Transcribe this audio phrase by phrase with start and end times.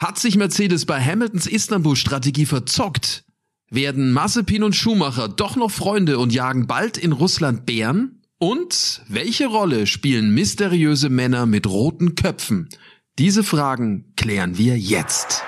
[0.00, 3.24] Hat sich Mercedes bei Hamiltons Istanbul-Strategie verzockt?
[3.68, 8.22] Werden Mazepin und Schumacher doch noch Freunde und jagen bald in Russland Bären?
[8.38, 12.68] Und welche Rolle spielen mysteriöse Männer mit roten Köpfen?
[13.18, 15.42] Diese Fragen klären wir jetzt.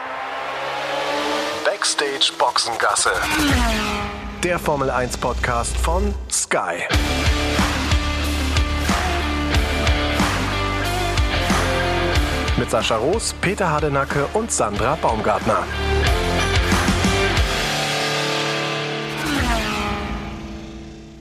[1.65, 3.13] Backstage Boxengasse.
[4.43, 6.83] Der Formel 1 Podcast von Sky.
[12.61, 15.65] Mit Sascha Roos, Peter Hardenacke und Sandra Baumgartner.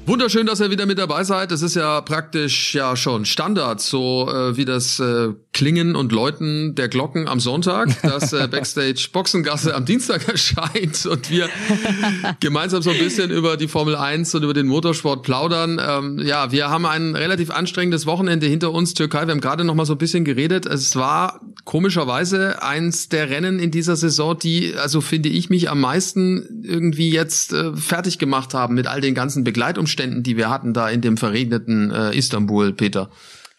[0.09, 1.51] Wunderschön, dass ihr wieder mit dabei seid.
[1.51, 6.73] Es ist ja praktisch ja schon Standard, so äh, wie das äh, Klingen und Läuten
[6.73, 11.47] der Glocken am Sonntag, dass äh, Backstage Boxengasse am Dienstag erscheint und wir
[12.39, 15.79] gemeinsam so ein bisschen über die Formel 1 und über den Motorsport plaudern.
[15.79, 19.27] Ähm, ja, wir haben ein relativ anstrengendes Wochenende hinter uns, Türkei.
[19.27, 20.65] Wir haben gerade noch mal so ein bisschen geredet.
[20.65, 25.81] Es war komischerweise eins der Rennen in dieser Saison, die, also finde ich, mich am
[25.81, 30.49] meisten irgendwie jetzt äh, fertig gemacht haben mit all den ganzen Begleitumständen Umständen, die wir
[30.49, 33.09] hatten da in dem verregneten äh, Istanbul, Peter.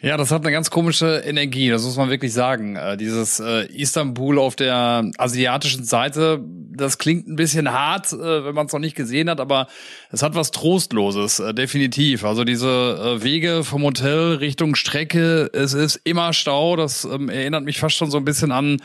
[0.02, 2.76] Ja, das hat eine ganz komische Energie, das muss man wirklich sagen.
[2.76, 8.54] Äh, dieses äh, Istanbul auf der asiatischen Seite, das klingt ein bisschen hart, äh, wenn
[8.54, 9.66] man es noch nicht gesehen hat, aber
[10.10, 12.24] es hat was Trostloses, äh, definitiv.
[12.24, 17.64] Also diese äh, Wege vom Hotel Richtung Strecke, es ist immer Stau, das ähm, erinnert
[17.64, 18.78] mich fast schon so ein bisschen an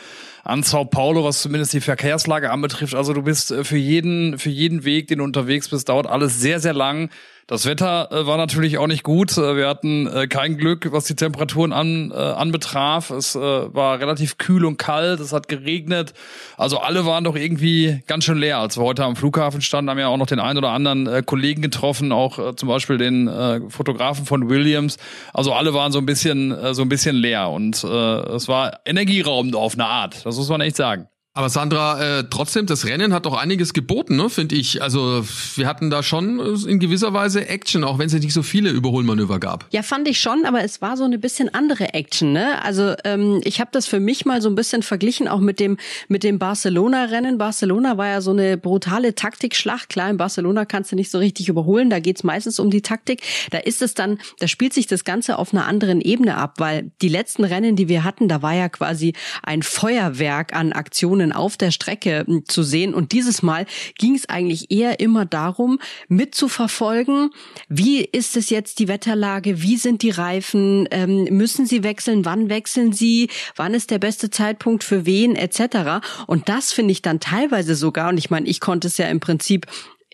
[0.46, 2.94] an Sao Paulo, was zumindest die Verkehrslage anbetrifft.
[2.94, 6.40] Also du bist äh, für jeden, für jeden Weg, den du unterwegs bist, dauert alles
[6.40, 7.10] sehr, sehr lang.
[7.48, 9.38] Das Wetter äh, war natürlich auch nicht gut.
[9.38, 13.12] Äh, wir hatten äh, kein Glück, was die Temperaturen an, äh, anbetraf.
[13.12, 16.16] Es äh, war relativ kühl und kalt, es hat geregnet.
[16.58, 18.58] Also alle waren doch irgendwie ganz schön leer.
[18.58, 21.22] Als wir heute am Flughafen standen, haben wir auch noch den einen oder anderen äh,
[21.24, 24.98] Kollegen getroffen, auch äh, zum Beispiel den äh, Fotografen von Williams.
[25.32, 28.80] Also alle waren so ein bisschen, äh, so ein bisschen leer und äh, es war
[28.86, 30.26] energieraubend auf eine Art.
[30.26, 31.10] Das muss man echt sagen.
[31.38, 34.82] Aber Sandra, äh, trotzdem, das Rennen hat doch einiges geboten, ne, finde ich.
[34.82, 38.42] Also wir hatten da schon äh, in gewisser Weise Action, auch wenn es nicht so
[38.42, 39.66] viele Überholmanöver gab.
[39.72, 42.32] Ja, fand ich schon, aber es war so eine bisschen andere Action.
[42.32, 42.64] Ne?
[42.64, 45.76] Also ähm, ich habe das für mich mal so ein bisschen verglichen, auch mit dem
[46.08, 47.38] mit dem Barcelona-Rennen.
[47.38, 49.90] Barcelona war ja so eine brutale Taktikschlacht.
[49.90, 53.22] Klar, in Barcelona kannst du nicht so richtig überholen, da geht's meistens um die Taktik.
[53.52, 56.92] Da ist es dann, da spielt sich das Ganze auf einer anderen Ebene ab, weil
[57.02, 59.12] die letzten Rennen, die wir hatten, da war ja quasi
[59.44, 62.94] ein Feuerwerk an Aktionen Aktionen auf der Strecke hm, zu sehen.
[62.94, 63.66] Und dieses Mal
[63.98, 67.32] ging es eigentlich eher immer darum, mitzuverfolgen,
[67.68, 72.50] wie ist es jetzt die Wetterlage, wie sind die Reifen, ähm, müssen sie wechseln, wann
[72.50, 76.06] wechseln sie, wann ist der beste Zeitpunkt für wen etc.
[76.28, 79.20] Und das finde ich dann teilweise sogar, und ich meine, ich konnte es ja im
[79.20, 79.68] Prinzip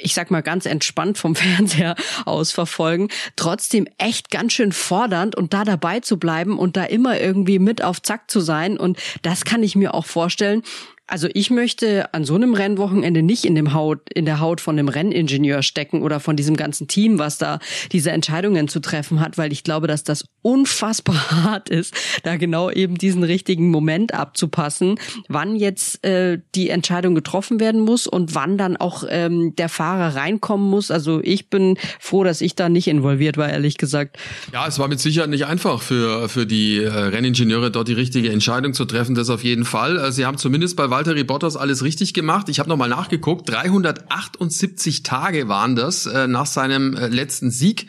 [0.03, 1.95] ich sag mal ganz entspannt vom Fernseher
[2.25, 7.19] aus verfolgen, trotzdem echt ganz schön fordernd und da dabei zu bleiben und da immer
[7.19, 8.77] irgendwie mit auf Zack zu sein.
[8.77, 10.63] Und das kann ich mir auch vorstellen,
[11.07, 14.77] also ich möchte an so einem Rennwochenende nicht in dem Haut, in der Haut von
[14.77, 17.59] dem Renningenieur stecken oder von diesem ganzen Team, was da
[17.91, 22.71] diese Entscheidungen zu treffen hat, weil ich glaube, dass das unfassbar hart ist, da genau
[22.71, 24.95] eben diesen richtigen Moment abzupassen,
[25.27, 30.15] wann jetzt äh, die Entscheidung getroffen werden muss und wann dann auch ähm, der Fahrer
[30.15, 30.91] reinkommen muss.
[30.91, 34.17] Also ich bin froh, dass ich da nicht involviert war, ehrlich gesagt.
[34.53, 38.31] Ja, es war mit Sicherheit nicht einfach für für die äh, Renningenieure dort die richtige
[38.31, 39.15] Entscheidung zu treffen.
[39.15, 39.97] Das auf jeden Fall.
[39.97, 42.47] Äh, sie haben zumindest bei Valtteri Bottas alles richtig gemacht.
[42.47, 43.49] Ich habe nochmal nachgeguckt.
[43.49, 47.87] 378 Tage waren das äh, nach seinem äh, letzten Sieg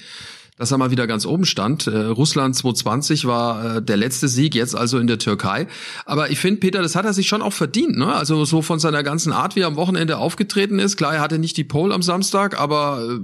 [0.58, 1.88] dass er mal wieder ganz oben stand.
[1.88, 5.66] Äh, Russland 2020 war äh, der letzte Sieg, jetzt also in der Türkei.
[6.04, 7.96] Aber ich finde, Peter, das hat er sich schon auch verdient.
[7.96, 8.14] Ne?
[8.14, 10.96] Also so von seiner ganzen Art, wie er am Wochenende aufgetreten ist.
[10.96, 13.18] Klar, er hatte nicht die Pole am Samstag, aber äh,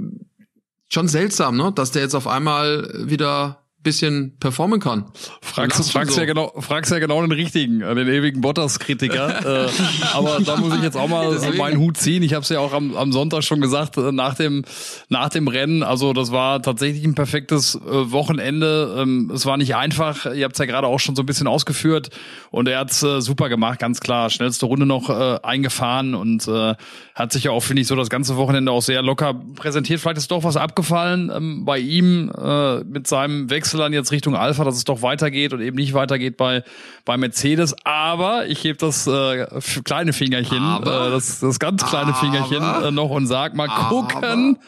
[0.88, 1.70] schon seltsam, ne?
[1.72, 5.04] dass der jetzt auf einmal wieder bisschen performen kann.
[5.40, 6.20] Fragst, fragst, so.
[6.20, 9.66] ja genau, fragst ja genau den richtigen, äh, den ewigen Bottas-Kritiker.
[9.66, 9.70] äh,
[10.12, 11.56] aber da muss ich jetzt auch mal Deswegen.
[11.58, 12.22] meinen Hut ziehen.
[12.24, 14.64] Ich habe es ja auch am, am Sonntag schon gesagt, äh, nach dem,
[15.08, 15.82] nach dem Rennen.
[15.84, 18.96] Also das war tatsächlich ein perfektes äh, Wochenende.
[18.98, 20.26] Ähm, es war nicht einfach.
[20.26, 22.10] Ihr habt es ja gerade auch schon so ein bisschen ausgeführt.
[22.50, 24.28] Und er hat's äh, super gemacht, ganz klar.
[24.28, 26.74] Schnellste Runde noch äh, eingefahren und äh,
[27.14, 30.00] hat sich ja auch, finde ich, so das ganze Wochenende auch sehr locker präsentiert.
[30.00, 34.34] Vielleicht ist doch was abgefallen ähm, bei ihm äh, mit seinem Wechsel dann jetzt Richtung
[34.34, 36.64] Alpha, dass es doch weitergeht und eben nicht weitergeht bei,
[37.04, 37.74] bei Mercedes.
[37.84, 39.46] Aber ich gebe das äh,
[39.84, 43.68] kleine Fingerchen, aber, äh, das, das ganz kleine aber, Fingerchen äh, noch und sag mal
[43.68, 44.58] gucken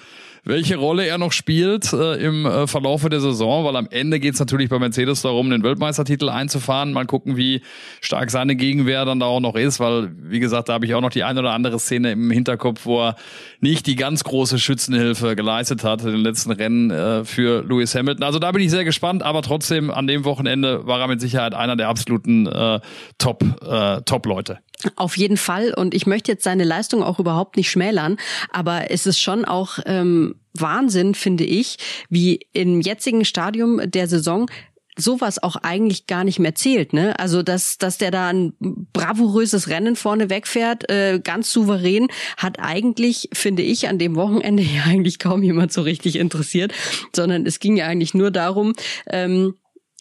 [0.44, 4.34] welche Rolle er noch spielt äh, im äh, Verlaufe der Saison, weil am Ende geht
[4.34, 6.92] es natürlich bei Mercedes darum, den Weltmeistertitel einzufahren.
[6.92, 7.62] Mal gucken, wie
[8.00, 11.00] stark seine Gegenwehr dann da auch noch ist, weil, wie gesagt, da habe ich auch
[11.00, 13.16] noch die eine oder andere Szene im Hinterkopf, wo er
[13.60, 18.24] nicht die ganz große Schützenhilfe geleistet hat in den letzten Rennen äh, für Lewis Hamilton.
[18.24, 21.54] Also da bin ich sehr gespannt, aber trotzdem an dem Wochenende war er mit Sicherheit
[21.54, 22.80] einer der absoluten äh,
[23.18, 24.58] Top, äh, Top-Leute.
[24.96, 25.74] Auf jeden Fall.
[25.74, 28.16] Und ich möchte jetzt seine Leistung auch überhaupt nicht schmälern,
[28.50, 31.76] aber es ist schon auch ähm, Wahnsinn, finde ich,
[32.08, 34.50] wie im jetzigen Stadium der Saison
[34.96, 37.18] sowas auch eigentlich gar nicht mehr zählt, ne?
[37.18, 38.52] Also dass dass der da ein
[38.92, 44.84] bravouröses Rennen vorne wegfährt, äh, ganz souverän, hat eigentlich finde ich an dem Wochenende ja
[44.84, 46.72] eigentlich kaum jemand so richtig interessiert,
[47.14, 48.74] sondern es ging ja eigentlich nur darum,
[49.08, 49.54] ähm,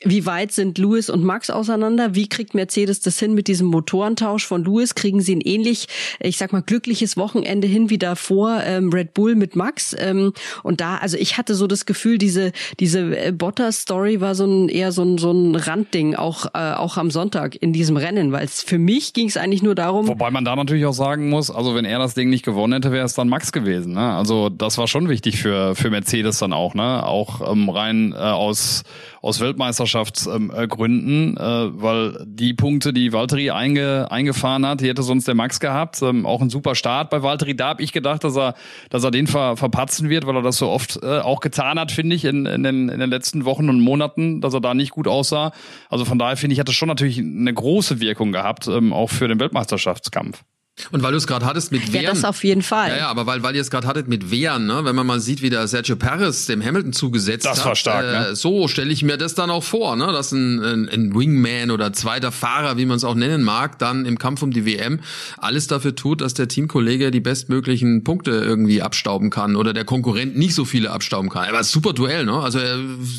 [0.06, 2.16] wie weit sind Lewis und Max auseinander?
[2.16, 4.96] Wie kriegt Mercedes das hin mit diesem Motorentausch von Lewis?
[4.96, 5.88] Kriegen sie ein ähnlich,
[6.22, 9.94] ich sag mal, glückliches Wochenende hin wie davor ähm, Red Bull mit Max?
[10.00, 10.32] Ähm,
[10.64, 14.70] und da, also ich hatte so das Gefühl, diese diese äh, Bottas-Story war so ein
[14.70, 18.46] eher so ein so ein Randding auch äh, auch am Sonntag in diesem Rennen, weil
[18.46, 20.08] es für mich ging es eigentlich nur darum.
[20.08, 22.94] Wobei man da natürlich auch sagen muss, also wenn er das Ding nicht gewonnen hätte,
[22.94, 23.96] wäre es dann Max gewesen.
[23.96, 24.14] Ne?
[24.14, 27.06] Also das war schon wichtig für für Mercedes dann auch, ne?
[27.06, 28.84] Auch ähm, rein äh, aus
[29.22, 31.42] aus Weltmeisterschaftsgründen, äh,
[31.82, 36.02] weil die Punkte, die Valtteri einge, eingefahren hat, die hätte sonst der Max gehabt.
[36.02, 37.56] Ähm, auch ein super Start bei Valtteri.
[37.56, 38.56] Da habe ich gedacht, dass er,
[38.90, 41.92] dass er den ver, verpatzen wird, weil er das so oft äh, auch getan hat,
[41.92, 44.92] finde ich, in, in, den, in den letzten Wochen und Monaten, dass er da nicht
[44.92, 45.52] gut aussah.
[45.90, 49.10] Also von daher finde ich, hat das schon natürlich eine große Wirkung gehabt, ähm, auch
[49.10, 50.44] für den Weltmeisterschaftskampf.
[50.92, 52.06] Und weil du es gerade hattest mit Wehren.
[52.06, 52.90] Ja, das auf jeden Fall.
[52.90, 54.82] Ja, ja, aber weil, weil ihr es gerade hattet mit Wehren, ne?
[54.84, 57.66] wenn man mal sieht, wie der Sergio Perez dem Hamilton zugesetzt das hat.
[57.66, 58.36] war stark, äh, ne?
[58.36, 60.08] So stelle ich mir das dann auch vor, ne?
[60.08, 64.06] dass ein, ein, ein Wingman oder zweiter Fahrer, wie man es auch nennen mag, dann
[64.06, 65.00] im Kampf um die WM
[65.38, 70.38] alles dafür tut, dass der Teamkollege die bestmöglichen Punkte irgendwie abstauben kann oder der Konkurrent
[70.38, 71.48] nicht so viele abstauben kann.
[71.48, 72.34] Aber super Duell, ne?
[72.34, 72.78] Also äh,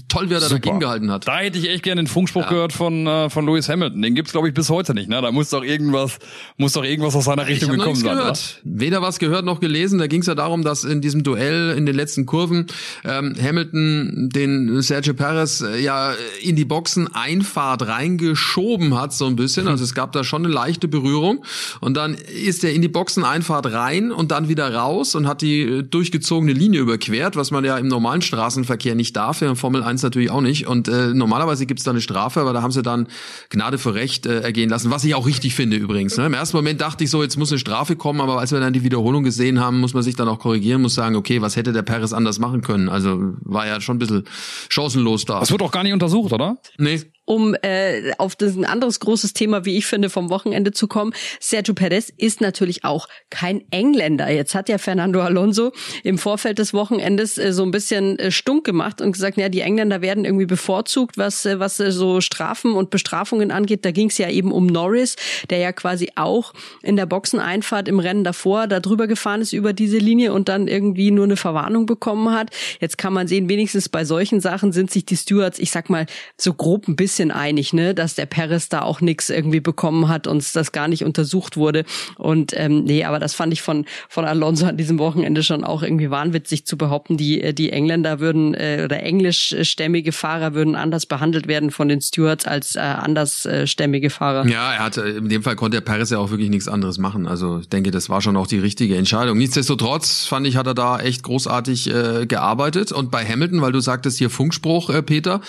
[0.08, 0.60] toll, wer da Super.
[0.60, 1.28] dagegen gehalten hat.
[1.28, 4.02] Da hätte ich echt gerne den Funkspruch gehört von, äh, von Lewis Hamilton.
[4.02, 5.08] Den gibt's glaube ich, bis heute nicht.
[5.08, 5.20] Ne?
[5.20, 6.18] Da muss doch irgendwas,
[6.56, 8.16] muss doch irgendwas aus seiner Richtung gekommen sein.
[8.16, 8.62] gehört.
[8.64, 8.80] oder?
[8.80, 9.98] Weder was gehört noch gelesen.
[9.98, 12.66] Da ging es ja darum, dass in diesem Duell in den letzten Kurven
[13.04, 19.36] ähm, Hamilton den Sergio Perez äh, ja in die Boxen Einfahrt reingeschoben hat so ein
[19.36, 19.68] bisschen.
[19.68, 21.44] Also es gab da schon eine leichte Berührung
[21.80, 25.42] und dann ist er in die Boxen Einfahrt rein und dann wieder raus und hat
[25.42, 29.56] die äh, durchgezogene Linie überquert, was man ja im normalen Straßenverkehr nicht darf, ja in
[29.56, 30.66] Formel 1 natürlich auch nicht.
[30.66, 33.08] Und äh, normalerweise gibt's da eine Strafe, aber da haben sie dann
[33.50, 36.16] Gnade für Recht äh, ergehen lassen, was ich auch richtig finde übrigens.
[36.16, 36.26] Ne?
[36.26, 38.72] Im ersten Moment dachte ich so, jetzt muss eine Strafe kommen, aber als wir dann
[38.72, 41.72] die Wiederholung gesehen haben, muss man sich dann auch korrigieren, muss sagen, okay, was hätte
[41.72, 42.88] der Perez anders machen können?
[42.88, 44.24] Also war ja schon ein bisschen
[44.68, 45.40] chancenlos da.
[45.40, 46.58] Das wird auch gar nicht untersucht, oder?
[46.78, 47.02] Nee.
[47.30, 51.12] Um äh, auf das ein anderes großes Thema, wie ich finde, vom Wochenende zu kommen.
[51.38, 54.28] Sergio Perez ist natürlich auch kein Engländer.
[54.28, 55.70] Jetzt hat ja Fernando Alonso
[56.02, 59.60] im Vorfeld des Wochenendes äh, so ein bisschen äh, stunk gemacht und gesagt, ja, die
[59.60, 63.84] Engländer werden irgendwie bevorzugt, was äh, was äh, so Strafen und Bestrafungen angeht.
[63.84, 65.14] Da ging es ja eben um Norris,
[65.50, 66.52] der ja quasi auch
[66.82, 70.66] in der Boxeneinfahrt im Rennen davor da drüber gefahren ist über diese Linie und dann
[70.66, 72.50] irgendwie nur eine Verwarnung bekommen hat.
[72.80, 76.06] Jetzt kann man sehen, wenigstens bei solchen Sachen sind sich die Stewards, ich sag mal,
[76.36, 80.26] so grob ein bisschen einig, ne, dass der Perez da auch nichts irgendwie bekommen hat
[80.26, 81.84] und das gar nicht untersucht wurde.
[82.16, 85.82] Und ähm, nee, aber das fand ich von von Alonso an diesem Wochenende schon auch
[85.82, 91.06] irgendwie wahnwitzig zu behaupten, die äh, die Engländer würden äh, oder englischstämmige Fahrer würden anders
[91.06, 94.46] behandelt werden von den Stewards als äh, andersstämmige Fahrer.
[94.46, 97.26] Ja, er hatte, in dem Fall konnte der Perez ja auch wirklich nichts anderes machen.
[97.26, 99.38] Also ich denke, das war schon auch die richtige Entscheidung.
[99.38, 102.92] Nichtsdestotrotz fand ich, hat er da echt großartig äh, gearbeitet.
[102.92, 105.40] Und bei Hamilton, weil du sagtest hier Funkspruch, äh, Peter,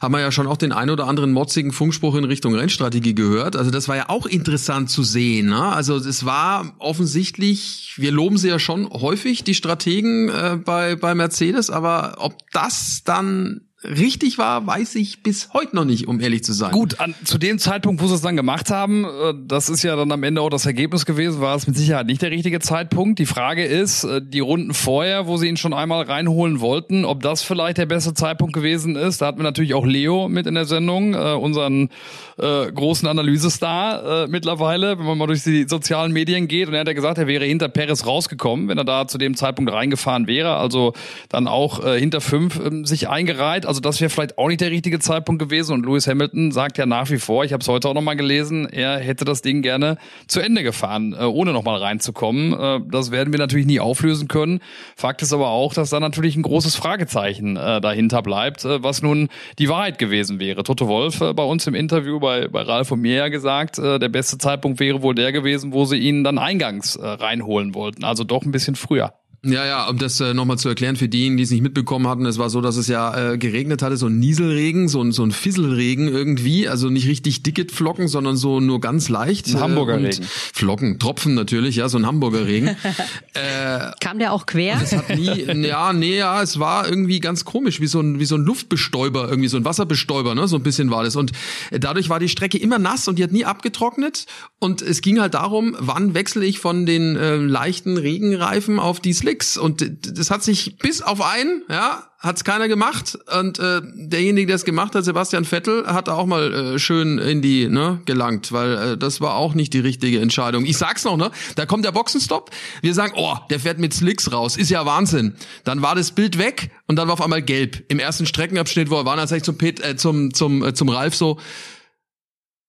[0.00, 3.56] haben wir ja schon auch den ein oder anderen motzigen Funkspruch in Richtung Rennstrategie gehört.
[3.56, 5.46] Also das war ja auch interessant zu sehen.
[5.46, 5.62] Ne?
[5.62, 11.14] Also es war offensichtlich, wir loben sie ja schon häufig, die Strategen äh, bei, bei
[11.14, 16.44] Mercedes, aber ob das dann richtig war, weiß ich bis heute noch nicht, um ehrlich
[16.44, 16.72] zu sein.
[16.72, 19.96] Gut, an, zu dem Zeitpunkt, wo sie es dann gemacht haben, äh, das ist ja
[19.96, 23.18] dann am Ende auch das Ergebnis gewesen, war es mit Sicherheit nicht der richtige Zeitpunkt.
[23.18, 27.22] Die Frage ist, äh, die Runden vorher, wo sie ihn schon einmal reinholen wollten, ob
[27.22, 29.20] das vielleicht der beste Zeitpunkt gewesen ist.
[29.20, 31.90] Da hatten wir natürlich auch Leo mit in der Sendung, äh, unseren
[32.38, 36.68] äh, großen Analysestar äh, mittlerweile, wenn man mal durch die sozialen Medien geht.
[36.68, 39.36] Und er hat ja gesagt, er wäre hinter Perez rausgekommen, wenn er da zu dem
[39.36, 40.56] Zeitpunkt reingefahren wäre.
[40.56, 40.92] Also
[41.28, 43.66] dann auch äh, hinter fünf ähm, sich eingereiht.
[43.72, 45.72] Also das wäre vielleicht auch nicht der richtige Zeitpunkt gewesen.
[45.72, 48.68] Und Lewis Hamilton sagt ja nach wie vor, ich habe es heute auch nochmal gelesen,
[48.68, 52.52] er hätte das Ding gerne zu Ende gefahren, äh, ohne nochmal reinzukommen.
[52.52, 54.60] Äh, das werden wir natürlich nie auflösen können.
[54.94, 59.00] Fakt ist aber auch, dass da natürlich ein großes Fragezeichen äh, dahinter bleibt, äh, was
[59.00, 60.64] nun die Wahrheit gewesen wäre.
[60.64, 63.98] Toto Wolf äh, bei uns im Interview bei, bei Ralf und mir ja gesagt, äh,
[63.98, 68.04] der beste Zeitpunkt wäre wohl der gewesen, wo sie ihn dann eingangs äh, reinholen wollten.
[68.04, 69.14] Also doch ein bisschen früher.
[69.44, 72.24] Ja, ja, um das äh, nochmal zu erklären für diejenigen, die es nicht mitbekommen hatten,
[72.26, 75.24] es war so, dass es ja äh, geregnet hatte, so ein Nieselregen, so ein, so
[75.24, 79.48] ein Fisselregen irgendwie, also nicht richtig dicke Flocken, sondern so nur ganz leicht.
[79.48, 80.22] Ein Hamburger äh, Regen.
[80.22, 82.68] Flocken, Tropfen natürlich, ja, so ein Hamburger Regen.
[83.34, 84.80] äh, Kam der auch quer?
[84.80, 88.26] Es hat nie, ja, nee, ja, es war irgendwie ganz komisch, wie so ein, wie
[88.26, 91.16] so ein Luftbestäuber, irgendwie so ein Wasserbestäuber, ne, so ein bisschen war das.
[91.16, 91.32] Und
[91.72, 94.26] dadurch war die Strecke immer nass und die hat nie abgetrocknet.
[94.60, 99.12] Und es ging halt darum, wann wechsle ich von den äh, leichten Regenreifen auf die
[99.12, 99.56] Slick nix.
[99.56, 99.84] Und
[100.18, 103.18] das hat sich bis auf einen, ja, hat's keiner gemacht.
[103.38, 107.42] Und äh, derjenige, der es gemacht hat, Sebastian Vettel, hat auch mal äh, schön in
[107.42, 110.64] die ne, gelangt, weil äh, das war auch nicht die richtige Entscheidung.
[110.64, 111.30] Ich sag's noch, ne?
[111.56, 112.50] Da kommt der Boxenstopp.
[112.82, 115.34] Wir sagen, oh, der fährt mit Slicks raus, ist ja Wahnsinn.
[115.64, 117.84] Dann war das Bild weg und dann war auf einmal gelb.
[117.88, 120.74] Im ersten Streckenabschnitt, wo er war, dann sag ich zum Pet, äh, zum zum äh,
[120.74, 121.38] zum Ralf so,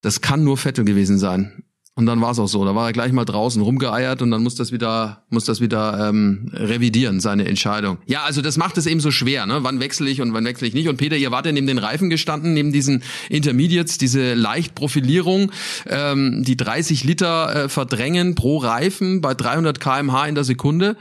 [0.01, 1.63] das kann nur Vettel gewesen sein.
[1.95, 2.65] Und dann war es auch so.
[2.65, 6.09] Da war er gleich mal draußen rumgeeiert und dann muss das wieder, muss das wieder
[6.09, 7.99] ähm, revidieren, seine Entscheidung.
[8.07, 9.59] Ja, also das macht es eben so schwer, ne?
[9.61, 10.87] Wann wechsle ich und wann wechsle ich nicht?
[10.87, 15.51] Und Peter, ihr wart ja neben den Reifen gestanden, neben diesen Intermediates, diese Leichtprofilierung,
[15.85, 20.97] ähm, die 30 Liter äh, verdrängen pro Reifen bei 300 kmh in der Sekunde.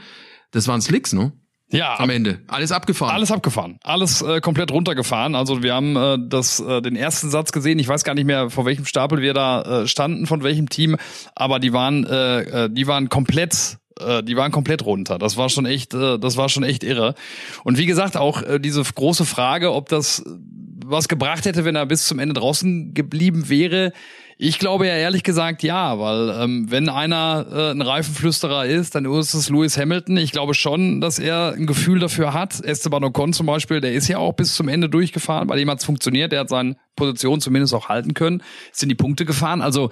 [0.51, 1.31] Das waren Slicks, ne?
[1.73, 2.39] Ja, am Ende.
[2.47, 3.13] Alles abgefahren.
[3.13, 3.79] Alles abgefahren.
[3.83, 5.33] Alles äh, komplett runtergefahren.
[5.33, 7.79] Also wir haben äh, das, äh, den ersten Satz gesehen.
[7.79, 10.97] Ich weiß gar nicht mehr, vor welchem Stapel wir da äh, standen, von welchem Team,
[11.35, 15.17] aber die waren, äh, äh die waren komplett äh, die waren komplett runter.
[15.17, 17.15] Das war schon echt, äh, das war schon echt irre.
[17.63, 20.23] Und wie gesagt, auch äh, diese große Frage, ob das
[20.85, 23.93] was gebracht hätte, wenn er bis zum Ende draußen geblieben wäre,
[24.37, 29.05] ich glaube ja ehrlich gesagt ja, weil ähm, wenn einer äh, ein Reifenflüsterer ist, dann
[29.05, 30.17] ist es Lewis Hamilton.
[30.17, 32.59] Ich glaube schon, dass er ein Gefühl dafür hat.
[32.63, 35.79] Esteban Ocon zum Beispiel, der ist ja auch bis zum Ende durchgefahren, bei dem hat
[35.79, 39.61] es funktioniert, der hat seine Position zumindest auch halten können, sind die Punkte gefahren.
[39.61, 39.91] Also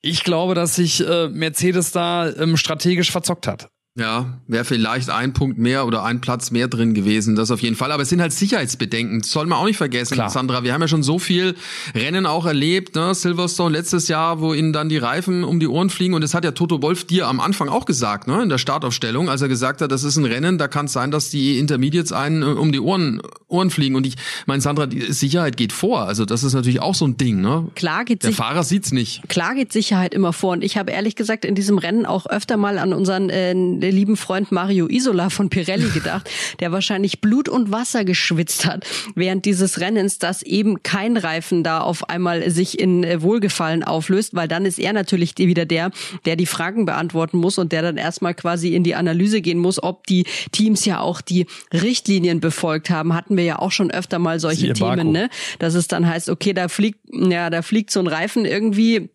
[0.00, 3.68] ich glaube, dass sich äh, Mercedes da ähm, strategisch verzockt hat.
[3.96, 7.76] Ja, wäre vielleicht ein Punkt mehr oder ein Platz mehr drin gewesen, das auf jeden
[7.76, 7.92] Fall.
[7.92, 10.30] Aber es sind halt Sicherheitsbedenken, das soll man auch nicht vergessen, Klar.
[10.30, 10.64] Sandra.
[10.64, 11.54] Wir haben ja schon so viel
[11.94, 13.14] Rennen auch erlebt, ne?
[13.14, 16.14] Silverstone letztes Jahr, wo ihnen dann die Reifen um die Ohren fliegen.
[16.14, 18.42] Und das hat ja Toto Wolf dir am Anfang auch gesagt, ne?
[18.42, 21.12] in der Startaufstellung, als er gesagt hat, das ist ein Rennen, da kann es sein,
[21.12, 23.94] dass die Intermediates einen äh, um die Ohren, Ohren fliegen.
[23.94, 26.00] Und ich meine, Sandra, die Sicherheit geht vor.
[26.00, 27.40] Also das ist natürlich auch so ein Ding.
[27.40, 27.68] Ne?
[27.76, 29.28] Klar geht Der Fahrer sieht's nicht.
[29.28, 30.50] Klar geht Sicherheit immer vor.
[30.50, 33.54] Und ich habe ehrlich gesagt in diesem Rennen auch öfter mal an unseren äh,
[33.92, 39.44] lieben Freund Mario Isola von Pirelli gedacht, der wahrscheinlich Blut und Wasser geschwitzt hat während
[39.44, 44.48] dieses Rennens, dass eben kein Reifen da auf einmal sich in äh, Wohlgefallen auflöst, weil
[44.48, 45.90] dann ist er natürlich wieder der,
[46.24, 49.82] der die Fragen beantworten muss und der dann erstmal quasi in die Analyse gehen muss,
[49.82, 53.14] ob die Teams ja auch die Richtlinien befolgt haben.
[53.14, 55.28] Hatten wir ja auch schon öfter mal solche Themen, ne?
[55.58, 59.10] Dass es dann heißt, okay, da fliegt, ja, da fliegt so ein Reifen irgendwie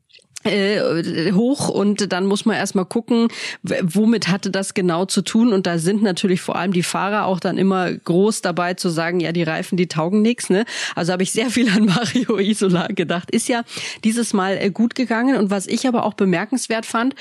[0.46, 3.27] äh, hoch und dann muss man erstmal gucken,
[3.62, 7.41] womit hatte das genau zu tun und da sind natürlich vor allem die Fahrer auch
[7.41, 10.63] dann immer groß dabei zu sagen, ja, die Reifen, die taugen nichts, ne?
[10.96, 13.31] Also habe ich sehr viel an Mario Isola gedacht.
[13.31, 13.63] Ist ja
[14.05, 17.15] dieses Mal äh, gut gegangen und was ich aber auch bemerkenswert fand,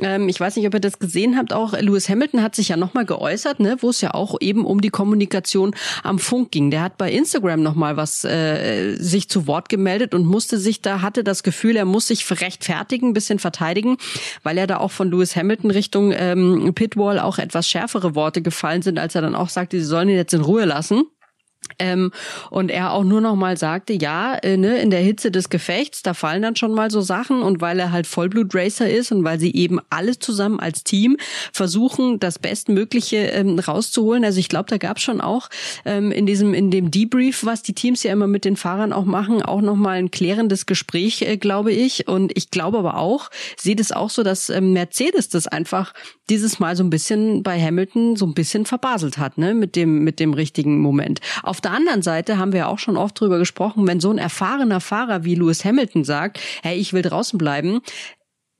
[0.00, 2.76] ähm, ich weiß nicht, ob ihr das gesehen habt, auch Lewis Hamilton hat sich ja
[2.76, 6.72] nochmal geäußert, ne, wo es ja auch eben um die Kommunikation am Funk ging.
[6.72, 11.02] Der hat bei Instagram nochmal was äh, sich zu Wort gemeldet und musste sich da
[11.02, 13.96] hatte das Gefühl, er muss sich recht rechtfertigen, bisschen verteidigen,
[14.42, 18.82] weil er da auch von Lewis Hamilton Richtung ähm, Pitwall auch etwas schärfere Worte gefallen
[18.82, 21.04] sind, als er dann auch sagte, sie sollen ihn jetzt in Ruhe lassen.
[21.78, 22.12] Ähm,
[22.50, 26.02] und er auch nur noch mal sagte, ja, äh, ne, in der Hitze des Gefechts,
[26.02, 29.38] da fallen dann schon mal so Sachen und weil er halt Vollblut-Racer ist und weil
[29.38, 31.16] sie eben alle zusammen als Team
[31.52, 34.24] versuchen, das Bestmögliche ähm, rauszuholen.
[34.24, 35.48] Also ich glaube, da gab es schon auch
[35.84, 39.04] ähm, in diesem, in dem Debrief, was die Teams ja immer mit den Fahrern auch
[39.04, 42.08] machen, auch noch mal ein klärendes Gespräch, äh, glaube ich.
[42.08, 45.92] Und ich glaube aber auch, sehe das auch so, dass ähm, Mercedes das einfach
[46.30, 50.04] dieses Mal so ein bisschen bei Hamilton so ein bisschen verbaselt hat, ne, mit dem,
[50.04, 51.20] mit dem richtigen Moment.
[51.42, 54.80] Auf der anderen Seite haben wir auch schon oft drüber gesprochen, wenn so ein erfahrener
[54.80, 57.80] Fahrer wie Lewis Hamilton sagt, hey, ich will draußen bleiben,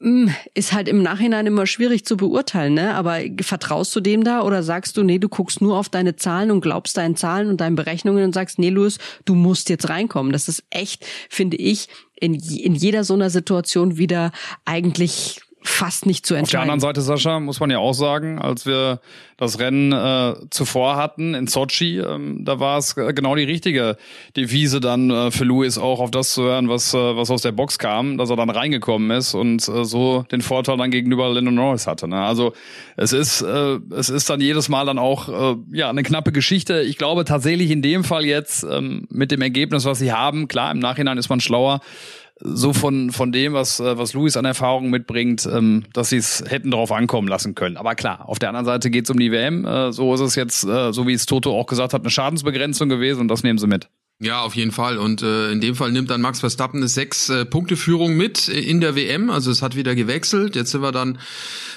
[0.04, 2.94] hm, ist halt im Nachhinein immer schwierig zu beurteilen, ne?
[2.94, 6.50] Aber vertraust du dem da oder sagst du, nee, du guckst nur auf deine Zahlen
[6.50, 10.32] und glaubst deinen Zahlen und deinen Berechnungen und sagst, nee, Louis, du musst jetzt reinkommen.
[10.32, 11.88] Das ist echt, finde ich,
[12.20, 14.32] in, in jeder so einer Situation wieder
[14.64, 16.44] eigentlich fast nicht zu entscheiden.
[16.44, 19.00] Auf der anderen Seite, Sascha, muss man ja auch sagen, als wir
[19.38, 23.96] das Rennen äh, zuvor hatten in Sochi, ähm, da war es genau die richtige
[24.36, 27.52] Devise dann äh, für Louis auch auf das zu hören, was, äh, was aus der
[27.52, 31.54] Box kam, dass er dann reingekommen ist und äh, so den Vorteil dann gegenüber Lennon
[31.54, 32.08] Norris hatte.
[32.08, 32.20] Ne?
[32.20, 32.52] Also
[32.96, 36.82] es ist, äh, es ist dann jedes Mal dann auch äh, ja eine knappe Geschichte.
[36.82, 40.70] Ich glaube tatsächlich in dem Fall jetzt ähm, mit dem Ergebnis, was sie haben, klar,
[40.70, 41.80] im Nachhinein ist man schlauer,
[42.44, 46.44] so von, von dem, was, äh, was Luis an Erfahrung mitbringt, ähm, dass sie es
[46.46, 47.76] hätten darauf ankommen lassen können.
[47.76, 49.64] Aber klar, auf der anderen Seite geht es um die WM.
[49.64, 52.88] Äh, so ist es jetzt, äh, so wie es Toto auch gesagt hat, eine Schadensbegrenzung
[52.88, 53.88] gewesen und das nehmen sie mit.
[54.20, 54.96] Ja, auf jeden Fall.
[54.96, 58.46] Und äh, in dem Fall nimmt dann Max Verstappen eine sechs äh, Punkte Führung mit
[58.46, 59.28] in der WM.
[59.28, 60.54] Also es hat wieder gewechselt.
[60.54, 61.18] Jetzt sind wir dann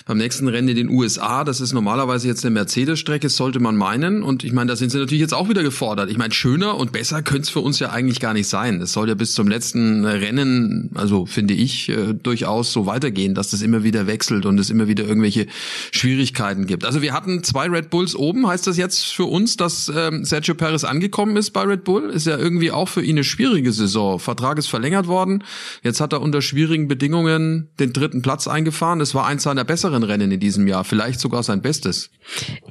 [0.05, 1.43] beim nächsten Rennen in den USA.
[1.43, 4.21] Das ist normalerweise jetzt eine Mercedes-Strecke, sollte man meinen.
[4.21, 6.11] Und ich meine, da sind sie natürlich jetzt auch wieder gefordert.
[6.11, 8.81] Ich meine, schöner und besser könnte es für uns ja eigentlich gar nicht sein.
[8.81, 13.49] Es soll ja bis zum letzten Rennen, also finde ich, äh, durchaus so weitergehen, dass
[13.49, 15.47] das immer wieder wechselt und es immer wieder irgendwelche
[15.91, 16.85] Schwierigkeiten gibt.
[16.85, 18.47] Also wir hatten zwei Red Bulls oben.
[18.47, 22.11] Heißt das jetzt für uns, dass ähm, Sergio Perez angekommen ist bei Red Bull?
[22.11, 24.19] Ist ja irgendwie auch für ihn eine schwierige Saison.
[24.19, 25.43] Vertrag ist verlängert worden.
[25.83, 29.01] Jetzt hat er unter schwierigen Bedingungen den dritten Platz eingefahren.
[29.01, 32.09] Es war eins seiner besseren Rennen in diesem Jahr, vielleicht sogar sein bestes.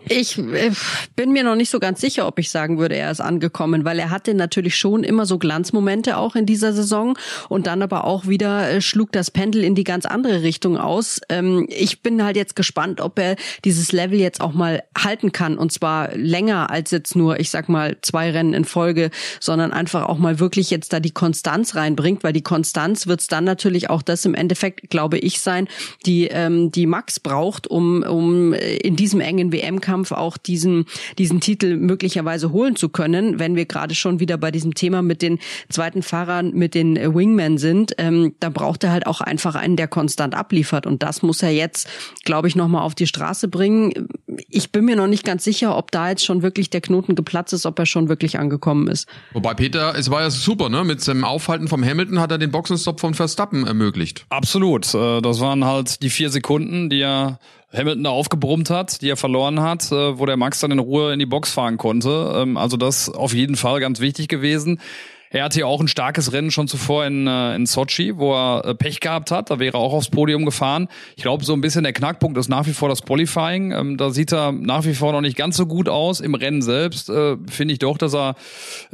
[0.09, 0.71] Ich äh,
[1.17, 3.99] bin mir noch nicht so ganz sicher, ob ich sagen würde, er ist angekommen, weil
[3.99, 8.27] er hatte natürlich schon immer so Glanzmomente auch in dieser Saison und dann aber auch
[8.27, 11.21] wieder äh, schlug das Pendel in die ganz andere Richtung aus.
[11.29, 15.59] Ähm, ich bin halt jetzt gespannt, ob er dieses Level jetzt auch mal halten kann
[15.59, 19.11] und zwar länger als jetzt nur, ich sag mal, zwei Rennen in Folge,
[19.47, 23.29] sondern einfach auch mal wirklich jetzt da die Konstanz reinbringt, weil die Konstanz wird es
[23.29, 25.69] dann natürlich auch das im Endeffekt, glaube ich, sein,
[26.05, 30.85] die, ähm, die Max braucht, um, um in diesem engen WM-Kampf auch diesen,
[31.17, 35.23] diesen Titel möglicherweise holen zu können, wenn wir gerade schon wieder bei diesem Thema mit
[35.23, 35.39] den
[35.71, 39.89] zweiten Fahrern, mit den Wingmen sind, ähm, da braucht er halt auch einfach einen, der
[39.89, 41.89] konstant abliefert und das muss er jetzt,
[42.25, 44.09] glaube ich, nochmal auf die Straße bringen.
[44.49, 47.53] Ich bin mir noch nicht ganz sicher, ob da jetzt schon wirklich der Knoten geplatzt
[47.53, 49.07] ist, ob er schon wirklich angekommen ist.
[49.37, 50.83] Wobei Peter, es war ja super, ne?
[50.83, 54.25] Mit seinem Aufhalten vom Hamilton hat er den Boxenstopp von Verstappen ermöglicht.
[54.31, 54.95] Absolut.
[54.95, 57.39] Äh, das waren halt die vier Sekunden, die er
[57.71, 61.13] Hamilton da aufgebrummt hat, die er verloren hat, äh, wo der Max dann in Ruhe
[61.13, 62.33] in die Box fahren konnte.
[62.35, 64.81] Ähm, also das auf jeden Fall ganz wichtig gewesen.
[65.31, 68.65] Er hatte ja auch ein starkes Rennen schon zuvor in, äh, in Sochi, wo er
[68.65, 69.51] äh, Pech gehabt hat.
[69.51, 70.89] Da wäre er auch aufs Podium gefahren.
[71.17, 73.73] Ich glaube, so ein bisschen der Knackpunkt ist nach wie vor das Qualifying.
[73.73, 76.21] Ähm, da sieht er nach wie vor noch nicht ganz so gut aus.
[76.21, 78.37] Im Rennen selbst äh, finde ich doch, dass er,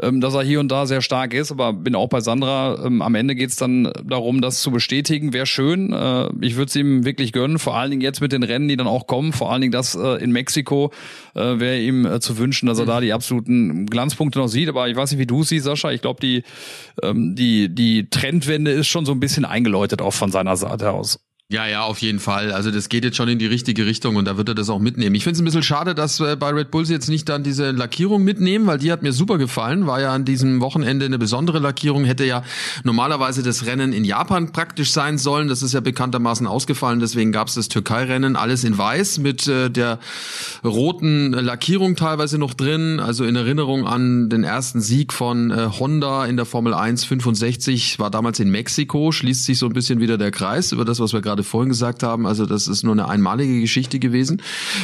[0.01, 1.51] ähm, dass er hier und da sehr stark ist.
[1.51, 2.83] Aber bin auch bei Sandra.
[2.85, 5.33] Ähm, am Ende geht es dann darum, das zu bestätigen.
[5.33, 5.93] Wäre schön.
[5.93, 7.59] Äh, ich würde es ihm wirklich gönnen.
[7.59, 9.33] Vor allen Dingen jetzt mit den Rennen, die dann auch kommen.
[9.33, 10.93] Vor allen Dingen das äh, in Mexiko
[11.35, 14.69] äh, wäre ihm äh, zu wünschen, dass er da die absoluten Glanzpunkte noch sieht.
[14.69, 15.91] Aber ich weiß nicht, wie du siehst, Sascha.
[15.91, 16.45] Ich glaube, die,
[17.03, 21.21] ähm, die, die Trendwende ist schon so ein bisschen eingeläutet auch von seiner Seite aus.
[21.53, 22.51] Ja, ja, auf jeden Fall.
[22.51, 24.79] Also das geht jetzt schon in die richtige Richtung und da wird er das auch
[24.79, 25.15] mitnehmen.
[25.15, 27.73] Ich finde es ein bisschen schade, dass äh, bei Red Bulls jetzt nicht dann diese
[27.73, 29.87] Lackierung mitnehmen, weil die hat mir super gefallen.
[29.87, 32.07] War ja an diesem Wochenende eine besondere Lackierung.
[32.07, 32.43] Hätte ja
[32.85, 35.49] normalerweise das Rennen in Japan praktisch sein sollen.
[35.49, 37.01] Das ist ja bekanntermaßen ausgefallen.
[37.01, 39.99] Deswegen gab es das Türkei-Rennen alles in weiß mit äh, der
[40.65, 42.99] roten Lackierung teilweise noch drin.
[42.99, 47.99] Also in Erinnerung an den ersten Sieg von äh, Honda in der Formel 1 65
[47.99, 49.13] war damals in Mexiko.
[49.13, 51.69] Schließt sich so ein bisschen wieder der Kreis über das, was wir gerade gerade vorhin
[51.69, 52.27] gesagt haben.
[52.27, 54.43] Also das ist nur eine einmalige Geschichte gewesen.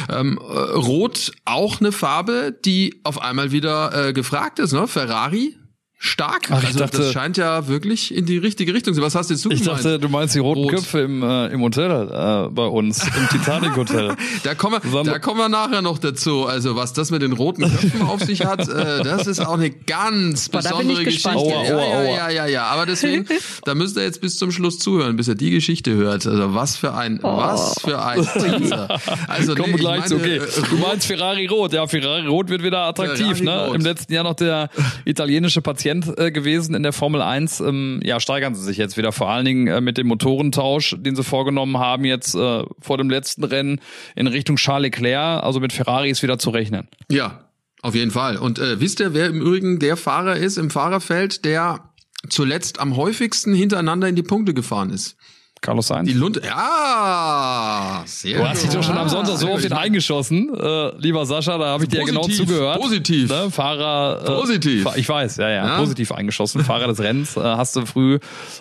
[0.09, 4.73] Ähm, äh, Rot auch eine Farbe, die auf einmal wieder äh, gefragt ist.
[4.73, 4.87] Ne?
[4.87, 5.55] Ferrari
[6.01, 6.47] stark.
[6.49, 9.01] Ach, also dachte, das scheint ja wirklich in die richtige Richtung zu.
[9.01, 9.79] Was hast du jetzt du Ich gemeint?
[9.79, 10.71] dachte, du meinst die roten Rot.
[10.71, 14.15] Köpfe im, äh, im Hotel äh, bei uns, im Titanic Hotel.
[14.43, 16.45] da kommen wir, da kommen wir nachher noch dazu.
[16.45, 19.71] Also was das mit den roten Köpfen auf sich hat, äh, das ist auch eine
[19.71, 21.31] ganz besondere Geschichte.
[21.31, 22.03] Aua, aua, aua.
[22.03, 22.63] Ja, ja, ja, ja.
[22.67, 23.27] Aber deswegen,
[23.65, 26.25] da müsst ihr jetzt bis zum Schluss zuhören, bis ihr die Geschichte hört.
[26.25, 27.35] Also was für ein, oh.
[27.35, 28.21] was für ein
[28.57, 28.87] Teaser.
[29.27, 30.37] Also Kommen nee, gleich meine, zu, okay.
[30.37, 31.73] Äh, du meinst Ferrari Rot.
[31.73, 33.37] Ja, Ferrari Rot wird wieder attraktiv.
[33.37, 33.65] Ferrari ne?
[33.65, 33.75] Rot.
[33.75, 34.69] Im letzten Jahr noch der
[35.03, 37.61] italienische Patient Patient äh, gewesen in der Formel 1.
[37.61, 41.15] Ähm, ja, steigern sie sich jetzt wieder, vor allen Dingen äh, mit dem Motorentausch, den
[41.15, 43.81] sie vorgenommen haben, jetzt äh, vor dem letzten Rennen
[44.15, 45.43] in Richtung Charles Leclerc.
[45.43, 46.87] Also mit Ferrari ist wieder zu rechnen.
[47.09, 47.49] Ja,
[47.81, 48.37] auf jeden Fall.
[48.37, 51.91] Und äh, wisst ihr, wer im Übrigen der Fahrer ist im Fahrerfeld, der
[52.29, 55.15] zuletzt am häufigsten hintereinander in die Punkte gefahren ist?
[55.61, 56.07] Carlos Sainz.
[56.07, 60.49] Die Lund, ja, sehr Du hast dich doch schon am Sonntag so auf den eingeschossen,
[60.55, 62.79] äh, lieber Sascha, da habe ich dir ja genau zugehört.
[62.79, 63.29] Positiv.
[63.29, 63.51] Ne?
[63.51, 64.21] Fahrer.
[64.23, 64.87] Äh, positiv.
[64.95, 66.63] Ich weiß, ja, ja, ja, positiv eingeschossen.
[66.63, 68.19] Fahrer des Rennens äh, hast du früh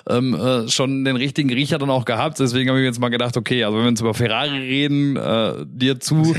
[0.09, 2.41] ähm, äh, schon den richtigen Riecher dann auch gehabt.
[2.41, 5.65] Deswegen habe ich jetzt mal gedacht, okay, also wenn wir jetzt über Ferrari reden, äh,
[5.67, 6.37] dir zugehört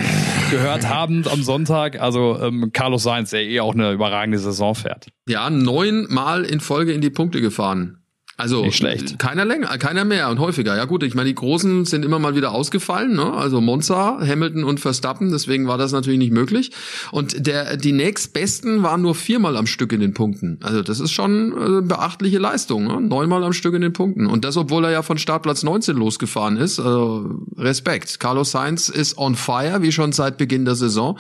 [0.90, 5.08] haben am Sonntag, also ähm, Carlos Sainz, der eh auch eine überragende Saison fährt.
[5.28, 7.99] Ja, neunmal in Folge in die Punkte gefahren.
[8.40, 9.20] Also Nicht schlecht.
[9.20, 10.78] keiner länger, keiner mehr und häufiger.
[10.78, 13.34] Ja gut, ich meine, die Großen sind immer mal wieder ausgefallen, ne?
[13.34, 16.72] Also Monza, Hamilton und Verstappen, deswegen war das natürlich nicht möglich.
[17.12, 20.58] Und der die nächstbesten waren nur viermal am Stück in den Punkten.
[20.64, 23.02] Also das ist schon äh, beachtliche Leistung, ne?
[23.02, 24.26] neunmal am Stück in den Punkten.
[24.26, 26.80] Und das, obwohl er ja von Startplatz 19 losgefahren ist.
[26.80, 28.22] Also Respekt.
[28.22, 31.20] Carlos Sainz ist on fire, wie schon seit Beginn der Saison.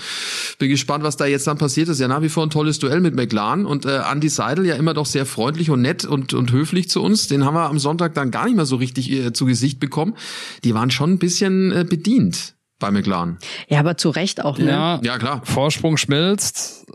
[0.57, 1.99] Bin gespannt, was da jetzt dann passiert ist.
[1.99, 4.93] Ja, nach wie vor ein tolles Duell mit McLaren und äh, Andy Seidel ja immer
[4.93, 7.79] doch sehr freundlich und nett und, und höflich zu uns uns, den haben wir am
[7.79, 10.15] Sonntag dann gar nicht mehr so richtig äh, zu Gesicht bekommen.
[10.63, 13.37] Die waren schon ein bisschen äh, bedient bei McLaren.
[13.67, 14.69] Ja, aber zu Recht auch, ne?
[14.69, 15.41] Ja, ja klar.
[15.43, 16.85] Vorsprung schmilzt.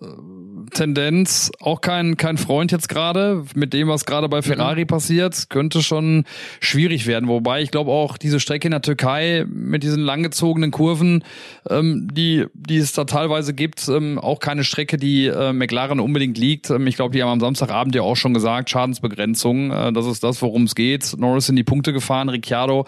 [0.74, 3.44] Tendenz auch kein, kein Freund jetzt gerade.
[3.54, 4.88] Mit dem, was gerade bei Ferrari mhm.
[4.88, 6.24] passiert, könnte schon
[6.60, 7.28] schwierig werden.
[7.28, 11.24] Wobei ich glaube auch diese Strecke in der Türkei mit diesen langgezogenen Kurven,
[11.70, 16.36] ähm, die, die es da teilweise gibt, ähm, auch keine Strecke, die äh, McLaren unbedingt
[16.36, 16.70] liegt.
[16.70, 20.22] Ähm, ich glaube, die haben am Samstagabend ja auch schon gesagt, Schadensbegrenzung, äh, das ist
[20.22, 21.14] das, worum es geht.
[21.16, 22.86] Norris in die Punkte gefahren, Ricciardo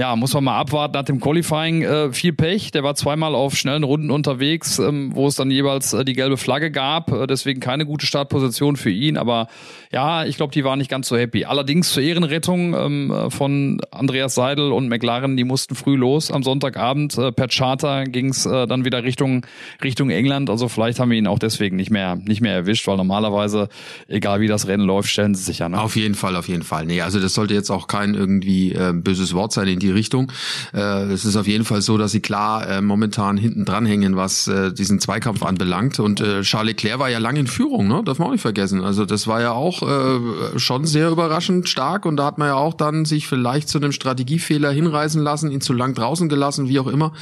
[0.00, 0.94] ja, muss man mal abwarten.
[0.94, 2.70] Nach dem Qualifying äh, viel Pech.
[2.70, 6.38] Der war zweimal auf schnellen Runden unterwegs, ähm, wo es dann jeweils äh, die gelbe
[6.38, 7.12] Flagge gab.
[7.26, 9.16] Deswegen keine gute Startposition für ihn.
[9.16, 9.48] Aber
[9.92, 11.44] ja, ich glaube, die waren nicht ganz so happy.
[11.44, 16.30] Allerdings zur Ehrenrettung ähm, äh, von Andreas Seidel und McLaren, die mussten früh los.
[16.30, 19.46] Am Sonntagabend äh, per Charter ging's äh, dann wieder Richtung
[19.82, 20.50] Richtung England.
[20.50, 23.68] Also vielleicht haben wir ihn auch deswegen nicht mehr nicht mehr erwischt, weil normalerweise,
[24.08, 25.68] egal wie das Rennen läuft, stellen sie sich ja.
[25.68, 25.80] Ne?
[25.80, 26.86] Auf jeden Fall, auf jeden Fall.
[26.86, 30.32] Nee, also das sollte jetzt auch kein irgendwie äh, böses Wort sein in die Richtung.
[30.72, 34.48] Äh, es ist auf jeden Fall so, dass sie klar äh, momentan hinten dranhängen, was
[34.48, 35.98] äh, diesen Zweikampf anbelangt.
[35.98, 38.02] Und Charles Leclerc war ja lange in Führung, ne?
[38.04, 38.84] darf man auch nicht vergessen.
[38.84, 42.54] Also das war ja auch äh, schon sehr überraschend stark und da hat man ja
[42.54, 46.78] auch dann sich vielleicht zu einem Strategiefehler hinreißen lassen, ihn zu lang draußen gelassen, wie
[46.78, 47.12] auch immer.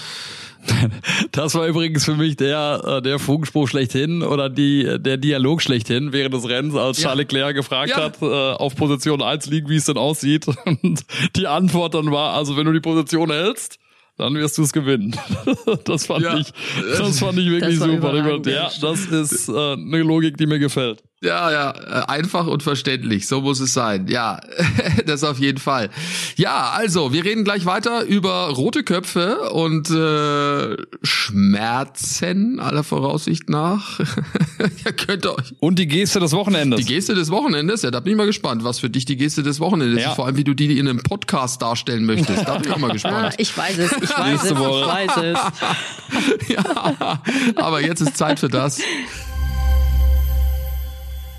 [1.33, 6.13] Das war übrigens für mich der, äh, der Funkspruch schlechthin oder die, der Dialog schlechthin
[6.13, 7.09] während des Rennens, als ja.
[7.09, 8.03] Charles Leclerc gefragt ja.
[8.05, 10.47] hat, äh, auf Position 1 liegen, wie es denn aussieht.
[10.65, 11.05] Und
[11.37, 13.79] die Antwort dann war, also wenn du die Position hältst,
[14.19, 15.17] dann wirst du es gewinnen.
[15.85, 16.37] das fand ja.
[16.37, 16.53] ich,
[16.99, 18.15] das fand ich wirklich super.
[18.51, 21.03] Ja, das ist äh, eine Logik, die mir gefällt.
[21.21, 23.27] Ja, ja, äh, einfach und verständlich.
[23.27, 24.07] So muss es sein.
[24.07, 24.41] Ja,
[25.07, 25.91] das auf jeden Fall.
[26.37, 33.99] Ja, also, wir reden gleich weiter über rote Köpfe und äh, Schmerzen, aller Voraussicht nach.
[34.85, 35.55] Ihr könnt euch.
[35.59, 36.79] Und die Geste des Wochenendes.
[36.79, 39.43] Die Geste des Wochenendes, ja, da bin ich mal gespannt, was für dich die Geste
[39.43, 40.11] des Wochenendes ja.
[40.11, 40.17] ist.
[40.17, 42.47] Vor allem, wie du die in einem Podcast darstellen möchtest.
[42.47, 43.35] Da bin ich auch mal gespannt.
[43.39, 45.39] Ich weiß es, ich weiß es, ich weiß es.
[46.49, 47.21] ja,
[47.57, 48.81] aber jetzt ist Zeit für das.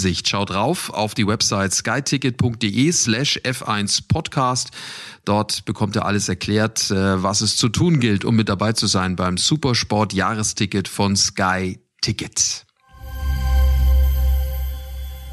[0.00, 0.28] Hinsicht.
[0.30, 4.70] Schaut drauf auf die Website skyticket.de slash F1 Podcast.
[5.26, 8.86] Dort bekommt ihr alles erklärt, äh, was es zu tun gilt, um mit dabei zu
[8.86, 12.64] sein beim Supersport Jahresticket von Sky Ticket.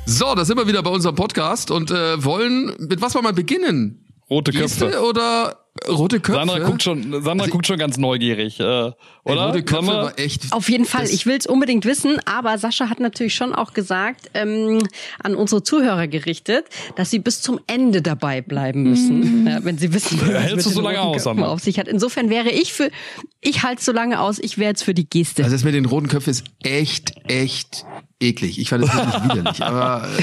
[0.06, 3.32] So, da sind wir wieder bei unserem Podcast und äh, wollen mit was wollen wir
[3.32, 4.06] beginnen?
[4.30, 5.02] Rote Köpfe.
[5.02, 6.40] oder Rote Köpfe.
[6.40, 8.96] Sandra guckt schon, Sandra also, guckt schon ganz neugierig, äh, oder?
[9.26, 10.52] Ey, rote Köpfe war echt.
[10.52, 11.06] Auf jeden Fall.
[11.06, 14.80] Ich will es unbedingt wissen, aber Sascha hat natürlich schon auch gesagt, ähm,
[15.22, 19.48] an unsere Zuhörer gerichtet, dass sie bis zum Ende dabei bleiben müssen, mhm.
[19.48, 21.48] ja, wenn sie wissen, was hältst du so lange aus, Sandra?
[21.48, 21.88] auf sich hat.
[21.88, 22.90] Insofern wäre ich für,
[23.42, 24.40] ich halte so lange aus.
[24.40, 25.44] Ich wäre jetzt für die Geste.
[25.44, 27.86] Also das mit den roten Köpfen ist echt, echt
[28.20, 28.60] eklig.
[28.60, 29.64] Ich fand es wirklich widerlich.
[29.64, 30.20] Aber äh,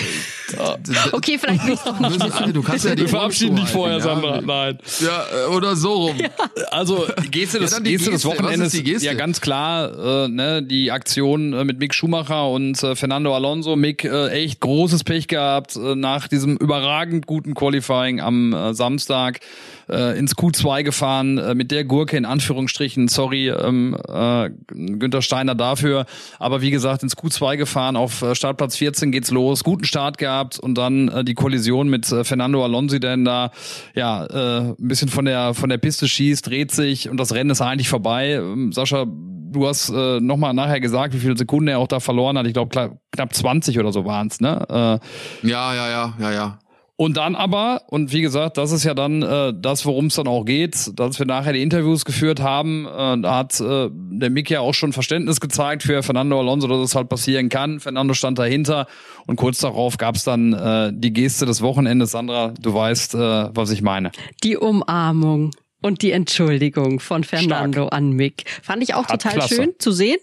[1.12, 1.82] okay, vielleicht nicht.
[2.54, 4.40] Du kannst ja die Wir verabschieden dich vorher, Sandra.
[4.40, 4.78] Nein.
[5.00, 6.16] Ja, äh, oder so rum.
[6.18, 6.28] Ja.
[6.70, 8.72] Also Geste des, ja, Geste, Geste des Wochenendes.
[8.72, 9.06] Geste?
[9.06, 10.24] Ja, ganz klar.
[10.24, 13.76] Äh, ne, die Aktion äh, mit Mick Schumacher und äh, Fernando Alonso.
[13.76, 19.40] Mick äh, echt großes Pech gehabt äh, nach diesem überragend guten Qualifying am äh, Samstag
[19.88, 23.08] äh, ins Q2 gefahren äh, mit der Gurke in Anführungsstrichen.
[23.08, 26.06] Sorry, ähm, äh, Günther Steiner dafür.
[26.38, 27.96] Aber wie gesagt, ins Q2 gefahren.
[27.96, 29.64] Auf äh, Startplatz 14 geht's los.
[29.64, 33.50] Guten Start gehabt und dann äh, die Kollision mit äh, Fernando Alonso, der da
[33.94, 37.50] ja äh, ein bisschen von der von der Piste schießt, dreht sich und das Rennen
[37.50, 38.32] ist eigentlich vorbei.
[38.32, 42.36] Ähm, Sascha, du hast äh, nochmal nachher gesagt, wie viele Sekunden er auch da verloren
[42.36, 42.46] hat.
[42.46, 45.00] Ich glaube, knapp 20 oder so waren's, ne?
[45.42, 46.58] Äh, ja, ja, ja, ja, ja.
[46.96, 50.28] Und dann aber, und wie gesagt, das ist ja dann äh, das, worum es dann
[50.28, 52.86] auch geht, dass wir nachher die Interviews geführt haben.
[52.86, 56.78] Äh, da hat äh, der Mick ja auch schon Verständnis gezeigt für Fernando Alonso, dass
[56.78, 57.80] es halt passieren kann.
[57.80, 58.86] Fernando stand dahinter
[59.26, 62.12] und kurz darauf gab es dann äh, die Geste des Wochenendes.
[62.12, 63.18] Sandra, du weißt, äh,
[63.52, 64.12] was ich meine.
[64.44, 65.50] Die Umarmung.
[65.84, 67.92] Und die Entschuldigung von Fernando Stark.
[67.92, 68.44] an Mick.
[68.62, 69.54] Fand ich auch hat total Klasse.
[69.54, 70.16] schön zu sehen.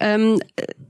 [0.00, 0.40] Ähm,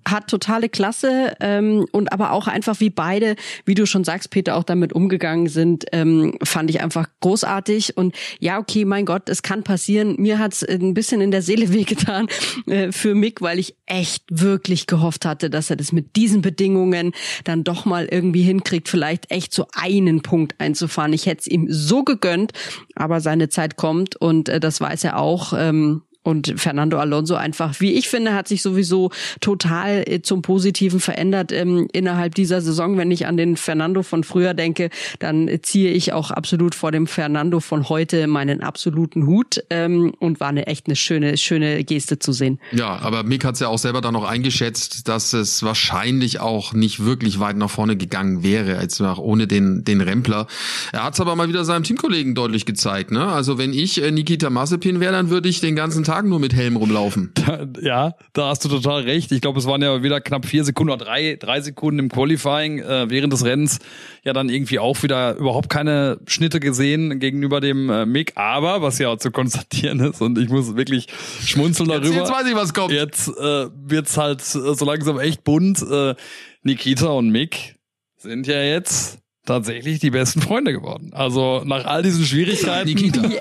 [0.06, 4.56] hat totale Klasse ähm, und aber auch einfach wie beide, wie du schon sagst, Peter,
[4.56, 7.96] auch damit umgegangen sind, ähm, fand ich einfach großartig.
[7.96, 10.14] Und ja, okay, mein Gott, es kann passieren.
[10.18, 12.28] Mir hat's ein bisschen in der Seele wehgetan
[12.66, 17.12] äh, für Mick, weil ich echt wirklich gehofft hatte, dass er das mit diesen Bedingungen
[17.42, 21.12] dann doch mal irgendwie hinkriegt, vielleicht echt so einen Punkt einzufahren.
[21.12, 22.52] Ich hätte es ihm so gegönnt,
[22.94, 25.52] aber seine Zeit kommt und äh, das weiß er auch.
[25.56, 31.00] Ähm, und Fernando Alonso einfach, wie ich finde, hat sich sowieso total äh, zum Positiven
[31.00, 32.96] verändert ähm, innerhalb dieser Saison.
[32.96, 37.06] Wenn ich an den Fernando von früher denke, dann ziehe ich auch absolut vor dem
[37.06, 42.18] Fernando von heute meinen absoluten Hut ähm, und war eine echt eine schöne, schöne Geste
[42.18, 42.60] zu sehen.
[42.70, 46.72] Ja, aber Mick hat es ja auch selber dann noch eingeschätzt, dass es wahrscheinlich auch
[46.72, 50.46] nicht wirklich weit nach vorne gegangen wäre, als nach ohne den, den Rempler.
[50.92, 53.10] Er hat es aber mal wieder seinem Teamkollegen deutlich gezeigt.
[53.10, 53.26] Ne?
[53.26, 56.40] Also wenn ich äh, Nikita Mazepin wäre, dann würde ich den ganzen Tag Tag nur
[56.40, 57.32] mit Helm rumlaufen.
[57.80, 59.32] ja, da hast du total recht.
[59.32, 62.80] Ich glaube, es waren ja wieder knapp vier Sekunden oder drei, drei Sekunden im Qualifying
[62.80, 63.78] äh, während des Rennens.
[64.22, 68.32] Ja, dann irgendwie auch wieder überhaupt keine Schnitte gesehen gegenüber dem äh, Mick.
[68.34, 71.06] Aber was ja auch zu konstatieren ist, und ich muss wirklich
[71.42, 72.08] schmunzeln darüber.
[72.08, 72.92] Jetzt, jetzt weiß ich, was kommt.
[72.92, 75.80] Jetzt äh, wird's halt äh, so langsam echt bunt.
[75.80, 76.14] Äh,
[76.62, 77.76] Nikita und Mick
[78.18, 81.10] sind ja jetzt tatsächlich die besten Freunde geworden.
[81.12, 82.88] Also nach all diesen Schwierigkeiten.
[82.88, 83.22] Nikita.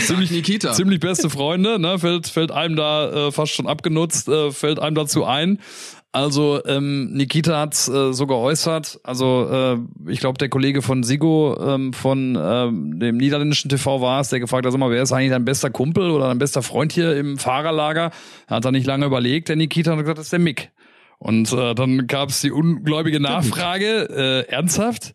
[0.00, 0.72] ziemlich Nikita.
[0.72, 1.98] Ziemlich beste Freunde, ne?
[1.98, 5.58] Fällt, fällt einem da äh, fast schon abgenutzt, äh, fällt einem dazu ein.
[6.10, 11.58] Also ähm, Nikita hat äh, so geäußert, also äh, ich glaube der Kollege von Sigo
[11.60, 15.12] ähm, von ähm, dem niederländischen TV war es, der gefragt hat, sag mal, wer ist
[15.12, 18.10] eigentlich dein bester Kumpel oder dein bester Freund hier im Fahrerlager?
[18.46, 20.70] Hat er nicht lange überlegt, der Nikita hat gesagt, das ist der Mick.
[21.18, 24.08] Und äh, dann gab es die ungläubige Nachfrage,
[24.48, 25.12] äh, ernsthaft.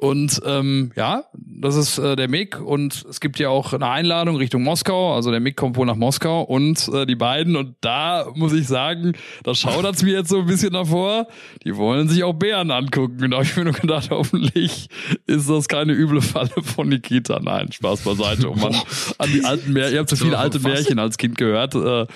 [0.00, 4.36] Und ähm, ja, das ist äh, der Mick und es gibt ja auch eine Einladung
[4.36, 5.14] Richtung Moskau.
[5.14, 7.54] Also der Mick kommt wohl nach Moskau und äh, die beiden.
[7.54, 11.26] Und da muss ich sagen, da schaudert's mir jetzt so ein bisschen davor.
[11.64, 13.24] Die wollen sich auch Bären angucken.
[13.24, 14.88] Und da habe ich mir nur gedacht, hoffentlich
[15.26, 17.38] ist das keine üble Falle von Nikita.
[17.38, 18.48] Nein, Spaß beiseite.
[18.48, 18.74] Und man
[19.18, 21.74] an die alten Märchen, ihr habt so viele alte Märchen als Kind gehört.
[21.74, 22.06] Äh,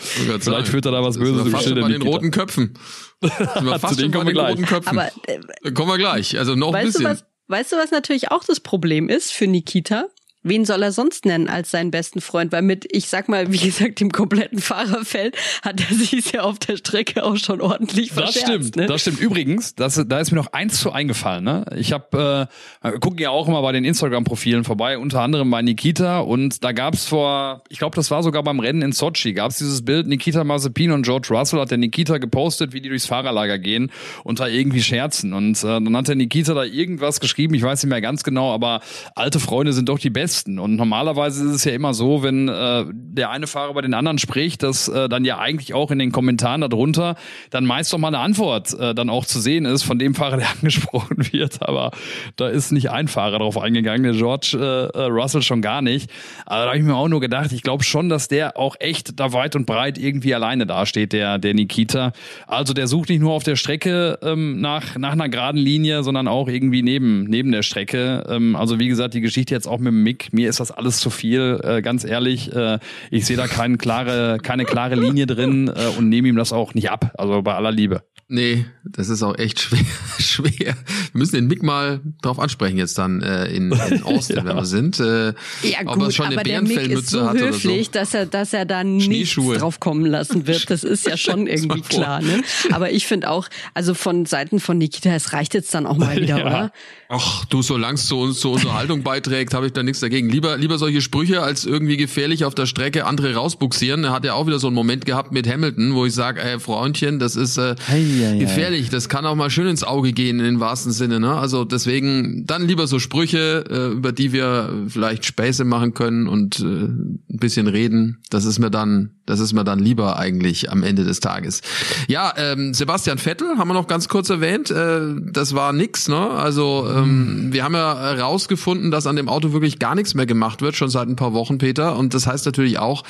[0.40, 1.78] vielleicht führt er da was Böses im Schild.
[1.82, 2.78] Bei den roten Köpfen.
[3.20, 4.56] Zu denen kommen wir gleich.
[4.86, 6.38] Aber, äh, kommen wir gleich.
[6.38, 7.18] Also noch ein bisschen.
[7.48, 10.09] Weißt du, was natürlich auch das Problem ist für Nikita?
[10.44, 12.52] Wen soll er sonst nennen als seinen besten Freund?
[12.52, 16.59] Weil mit, ich sag mal, wie gesagt, dem kompletten Fahrerfeld hat er sich ja auf
[16.59, 18.46] der Strecke auch schon ordentlich das verscherzt.
[18.46, 18.87] Stimmt, ne?
[18.87, 19.20] Das stimmt.
[19.20, 21.44] Übrigens, das, da ist mir noch eins zu eingefallen.
[21.44, 21.64] Ne?
[21.76, 22.48] Ich habe,
[22.83, 26.20] äh, gucken ja auch immer bei den Instagram-Profilen vorbei, unter anderem bei Nikita.
[26.20, 29.85] Und da gab's vor, ich glaube, das war sogar beim Rennen in Sochi, gab's dieses
[29.85, 33.90] Bild, Nikita Mazepin und George Russell hat der Nikita gepostet, wie die durchs Fahrerlager gehen
[34.24, 35.33] und da irgendwie scherzen.
[35.33, 38.52] Und äh, dann hat der Nikita da irgendwas geschrieben, ich weiß nicht mehr ganz genau,
[38.52, 38.80] aber
[39.14, 40.58] alte Freunde sind doch die besten besten.
[40.58, 44.18] Und normalerweise ist es ja immer so, wenn äh, der eine Fahrer bei den anderen
[44.18, 47.14] spricht, dass äh, dann ja eigentlich auch in den Kommentaren darunter
[47.50, 50.38] dann meist doch mal eine Antwort äh, dann auch zu sehen ist von dem Fahrer,
[50.38, 51.62] der angesprochen wird.
[51.62, 51.92] Aber
[52.36, 56.10] da ist nicht ein Fahrer drauf eingegangen, der George äh, äh Russell schon gar nicht.
[56.46, 59.20] Aber da habe ich mir auch nur gedacht, ich glaube schon, dass der auch echt
[59.20, 62.12] da weit und breit irgendwie alleine dasteht, der, der Nikita.
[62.46, 66.26] Also der sucht nicht nur auf der Strecke ähm, nach, nach einer geraden Linie, sondern
[66.26, 68.24] auch irgendwie neben, neben der Strecke.
[68.28, 70.98] Ähm, also wie gesagt, die Geschichte jetzt auch mit dem Mick mir ist das alles
[70.98, 72.54] zu viel, äh, ganz ehrlich.
[72.54, 72.78] Äh,
[73.10, 76.74] ich sehe da keine klare, keine klare Linie drin äh, und nehme ihm das auch
[76.74, 77.12] nicht ab.
[77.16, 78.02] Also bei aller Liebe.
[78.34, 79.84] Nee, das ist auch echt schwer.
[80.18, 80.50] schwer.
[80.58, 80.74] Wir
[81.12, 84.44] müssen den Mick mal drauf ansprechen jetzt dann äh, in, in Austin, ja.
[84.44, 84.98] wenn wir sind.
[84.98, 87.92] Äh, ja gut, ob er schon aber der Mick ist so höflich, so.
[87.92, 90.68] dass er, dass er da nichts drauf kommen lassen wird.
[90.68, 92.22] Das ist ja schon irgendwie klar.
[92.22, 92.42] Ne?
[92.72, 96.16] Aber ich finde auch, also von Seiten von Nikita, es reicht jetzt dann auch mal
[96.20, 96.46] wieder, ja.
[96.46, 96.72] oder?
[97.08, 100.28] Ach, du, solange es zu uns zur Unterhaltung beiträgt, habe ich da nichts dagegen.
[100.28, 104.02] Lieber, lieber solche Sprüche als irgendwie gefährlich auf der Strecke andere rausbuxieren.
[104.02, 106.58] Er hat ja auch wieder so einen Moment gehabt mit Hamilton, wo ich sage, ey,
[106.58, 108.90] Freundchen, das ist äh, hey, ja, gefährlich.
[108.90, 111.20] Das kann auch mal schön ins Auge gehen, in den wahrsten Sinne.
[111.20, 111.34] Ne?
[111.34, 116.60] Also deswegen dann lieber so Sprüche, äh, über die wir vielleicht Späße machen können und
[116.60, 118.22] äh, ein bisschen reden.
[118.30, 121.60] Das ist mir dann, das ist mir dann lieber eigentlich am Ende des Tages.
[122.08, 124.70] Ja, ähm, Sebastian Vettel haben wir noch ganz kurz erwähnt.
[124.70, 125.00] Äh,
[125.32, 126.30] das war nix, ne?
[126.30, 130.62] Also ähm, wir haben ja herausgefunden, dass an dem Auto wirklich gar nichts mehr gemacht
[130.62, 131.96] wird, schon seit ein paar Wochen, Peter.
[131.96, 133.04] Und das heißt natürlich auch,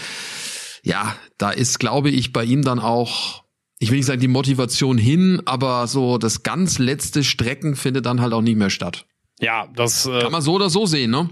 [0.83, 3.44] ja, da ist, glaube ich, bei ihm dann auch,
[3.79, 8.21] ich will nicht sagen die Motivation hin, aber so das ganz letzte Strecken findet dann
[8.21, 9.07] halt auch nicht mehr statt.
[9.41, 11.29] Ja, das äh, kann man so oder so sehen, ne?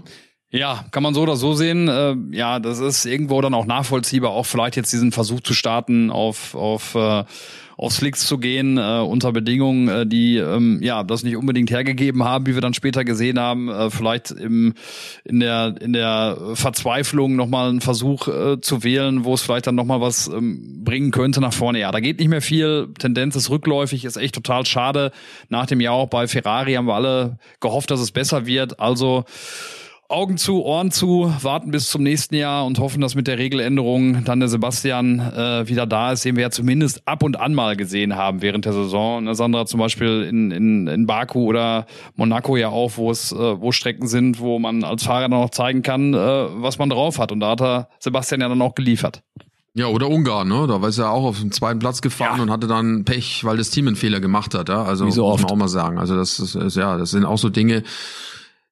[0.49, 1.87] Ja, kann man so oder so sehen.
[1.87, 6.11] Äh, ja, das ist irgendwo dann auch nachvollziehbar, auch vielleicht jetzt diesen Versuch zu starten,
[6.11, 7.23] auf, auf, äh,
[7.77, 12.23] auf Slicks zu gehen, äh, unter Bedingungen, äh, die ähm, ja das nicht unbedingt hergegeben
[12.23, 13.69] haben, wie wir dann später gesehen haben.
[13.69, 14.73] Äh, vielleicht im,
[15.23, 19.75] in, der, in der Verzweiflung nochmal einen Versuch äh, zu wählen, wo es vielleicht dann
[19.75, 21.79] nochmal was ähm, bringen könnte nach vorne.
[21.79, 22.89] Ja, da geht nicht mehr viel.
[22.99, 25.11] Tendenz ist rückläufig, ist echt total schade.
[25.49, 28.79] Nach dem Jahr auch bei Ferrari haben wir alle gehofft, dass es besser wird.
[28.79, 29.25] Also
[30.09, 34.23] Augen zu, Ohren zu, warten bis zum nächsten Jahr und hoffen, dass mit der Regeländerung
[34.25, 37.75] dann der Sebastian äh, wieder da ist, den wir ja zumindest ab und an mal
[37.75, 39.23] gesehen haben während der Saison.
[39.23, 43.61] Ne, Sandra zum Beispiel in, in, in Baku oder Monaco ja auch, wo es äh,
[43.61, 47.17] wo Strecken sind, wo man als Fahrer dann noch zeigen kann, äh, was man drauf
[47.17, 47.31] hat.
[47.31, 49.23] Und da hat er Sebastian ja dann auch geliefert.
[49.75, 50.67] Ja, oder Ungarn, ne?
[50.67, 52.43] Da war er auch auf dem zweiten Platz gefahren ja.
[52.43, 54.83] und hatte dann Pech, weil das Team einen Fehler gemacht hat, ja.
[54.83, 55.97] Also Wie so muss man auch mal sagen.
[55.97, 57.81] Also das ist, ist ja, das sind auch so Dinge,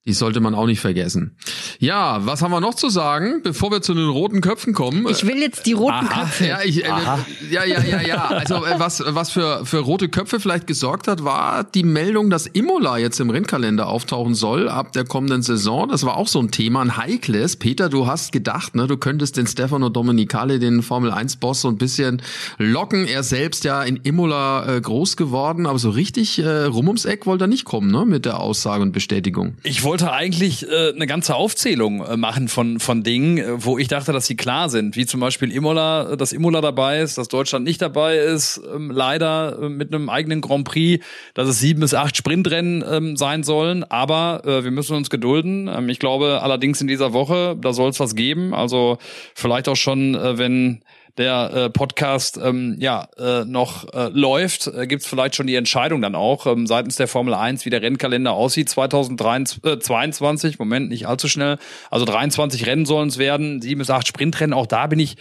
[0.08, 1.38] die sollte man auch nicht vergessen.
[1.80, 5.08] Ja, was haben wir noch zu sagen, bevor wir zu den roten Köpfen kommen?
[5.08, 6.48] Ich will jetzt die roten Aha, Köpfe.
[6.48, 8.26] Ja, ich, äh, ja, ja, ja, ja.
[8.26, 12.48] Also äh, was, was für, für rote Köpfe vielleicht gesorgt hat, war die Meldung, dass
[12.48, 15.88] Imola jetzt im Rennkalender auftauchen soll ab der kommenden Saison.
[15.88, 17.58] Das war auch so ein Thema, ein heikles.
[17.58, 21.68] Peter, du hast gedacht, ne, du könntest den Stefano Domenicali, den Formel 1 Boss, so
[21.68, 22.24] ein bisschen
[22.58, 23.06] locken.
[23.06, 27.28] Er selbst ja in Imola äh, groß geworden, aber so richtig äh, rum ums Eck
[27.28, 29.58] wollte er nicht kommen, ne, mit der Aussage und Bestätigung.
[29.62, 33.90] Ich wollte eigentlich äh, eine ganze Aufzählung äh, machen von, von Dingen, äh, wo ich
[33.90, 34.96] dachte, dass sie klar sind.
[34.96, 39.60] Wie zum Beispiel Imola, dass Imola dabei ist, dass Deutschland nicht dabei ist, ähm, leider
[39.62, 43.84] äh, mit einem eigenen Grand Prix, dass es sieben bis acht Sprintrennen ähm, sein sollen.
[43.84, 45.68] Aber äh, wir müssen uns gedulden.
[45.68, 48.54] Ähm, ich glaube allerdings in dieser Woche, da soll es was geben.
[48.54, 48.98] Also
[49.36, 50.84] vielleicht auch schon, äh, wenn
[51.18, 55.56] der äh, Podcast ähm, ja äh, noch äh, läuft, äh, gibt es vielleicht schon die
[55.56, 60.60] Entscheidung dann auch ähm, seitens der Formel 1, wie der Rennkalender aussieht 2022.
[60.60, 61.58] Moment, nicht allzu schnell.
[61.90, 64.54] Also 23 Rennen sollen es werden, sieben bis acht Sprintrennen.
[64.54, 65.18] Auch da bin ich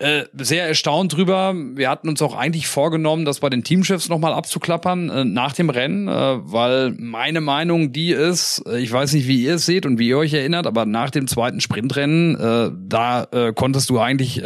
[0.00, 1.54] äh, sehr erstaunt drüber.
[1.54, 5.68] Wir hatten uns auch eigentlich vorgenommen, das bei den Teamchefs nochmal abzuklappern äh, nach dem
[5.68, 9.84] Rennen, äh, weil meine Meinung die ist, äh, ich weiß nicht, wie ihr es seht
[9.84, 14.42] und wie ihr euch erinnert, aber nach dem zweiten Sprintrennen, äh, da konntest du eigentlich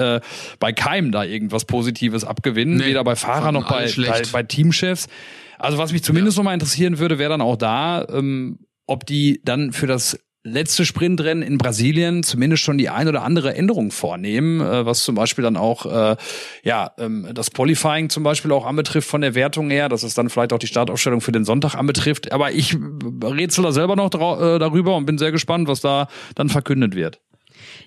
[0.58, 5.06] bei keinem da irgendwas Positives abgewinnen, nee, weder bei Fahrer noch bei, bei, bei, Teamchefs.
[5.58, 6.42] Also was mich zumindest ja.
[6.42, 11.42] nochmal interessieren würde, wäre dann auch da, ähm, ob die dann für das letzte Sprintrennen
[11.42, 15.56] in Brasilien zumindest schon die ein oder andere Änderung vornehmen, äh, was zum Beispiel dann
[15.56, 16.16] auch äh,
[16.62, 20.28] ja ähm, das Qualifying zum Beispiel auch anbetrifft von der Wertung her, dass es dann
[20.28, 22.30] vielleicht auch die Startaufstellung für den Sonntag anbetrifft.
[22.30, 22.76] Aber ich
[23.22, 27.20] rätsel da selber noch äh, darüber und bin sehr gespannt, was da dann verkündet wird.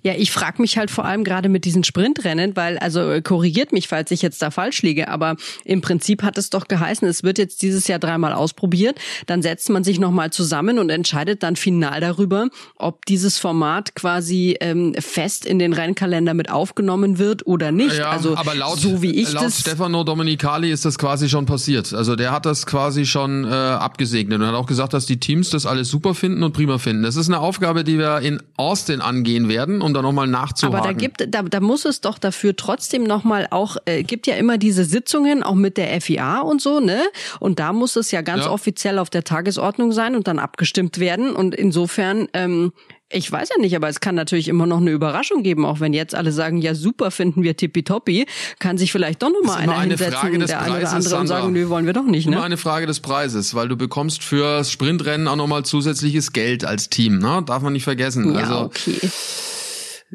[0.03, 3.71] Ja, ich frage mich halt vor allem gerade mit diesen Sprintrennen, weil, also äh, korrigiert
[3.71, 7.23] mich, falls ich jetzt da falsch liege, aber im Prinzip hat es doch geheißen, es
[7.23, 11.55] wird jetzt dieses Jahr dreimal ausprobiert, dann setzt man sich nochmal zusammen und entscheidet dann
[11.55, 17.71] final darüber, ob dieses Format quasi ähm, fest in den Rennkalender mit aufgenommen wird oder
[17.71, 17.97] nicht.
[17.97, 21.45] Ja, also aber laut, so wie ich laut das Stefano Domenicali ist das quasi schon
[21.45, 21.93] passiert.
[21.93, 25.49] Also der hat das quasi schon äh, abgesegnet und hat auch gesagt, dass die Teams
[25.49, 27.03] das alles super finden und prima finden.
[27.03, 30.77] Das ist eine Aufgabe, die wir in Austin angehen werden um da nochmal nachzuhaken.
[30.77, 34.35] Aber da gibt, da, da muss es doch dafür trotzdem nochmal auch, äh, gibt ja
[34.35, 37.01] immer diese Sitzungen, auch mit der FIA und so, ne?
[37.39, 38.51] Und da muss es ja ganz ja.
[38.51, 41.35] offiziell auf der Tagesordnung sein und dann abgestimmt werden.
[41.35, 42.71] Und insofern, ähm,
[43.09, 45.93] ich weiß ja nicht, aber es kann natürlich immer noch eine Überraschung geben, auch wenn
[45.93, 48.25] jetzt alle sagen, ja super, finden wir tippitoppi,
[48.59, 51.53] kann sich vielleicht doch noch mal einer eine hinsetzen, der eine oder andere und sagen,
[51.53, 52.27] nö, wollen wir doch nicht.
[52.27, 52.35] Ne?
[52.35, 56.89] Immer eine Frage des Preises, weil du bekommst fürs Sprintrennen auch nochmal zusätzliches Geld als
[56.89, 57.43] Team, ne?
[57.45, 58.33] Darf man nicht vergessen.
[58.33, 59.09] Ja, also, okay.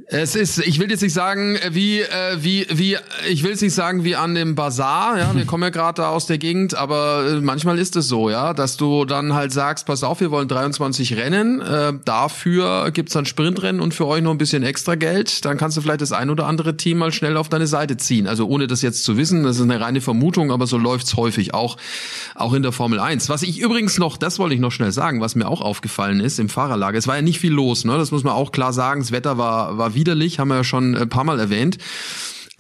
[0.07, 2.97] Es ist, ich will jetzt nicht sagen, wie, äh, wie, wie,
[3.29, 6.09] ich will jetzt nicht sagen wie an dem Bazar, ja, wir kommen ja gerade da
[6.09, 9.85] aus der Gegend, aber äh, manchmal ist es so, ja, dass du dann halt sagst,
[9.85, 14.31] pass auf, wir wollen 23 Rennen, äh, dafür gibt's dann Sprintrennen und für euch noch
[14.31, 17.37] ein bisschen extra Geld, dann kannst du vielleicht das ein oder andere Team mal schnell
[17.37, 18.27] auf deine Seite ziehen.
[18.27, 21.53] Also ohne das jetzt zu wissen, das ist eine reine Vermutung, aber so läuft's häufig
[21.53, 21.77] auch,
[22.35, 23.29] auch in der Formel 1.
[23.29, 26.39] Was ich übrigens noch, das wollte ich noch schnell sagen, was mir auch aufgefallen ist
[26.39, 29.03] im Fahrerlager, es war ja nicht viel los, ne, das muss man auch klar sagen,
[29.03, 31.79] das Wetter war, war widerlich, haben wir ja schon ein paar Mal erwähnt.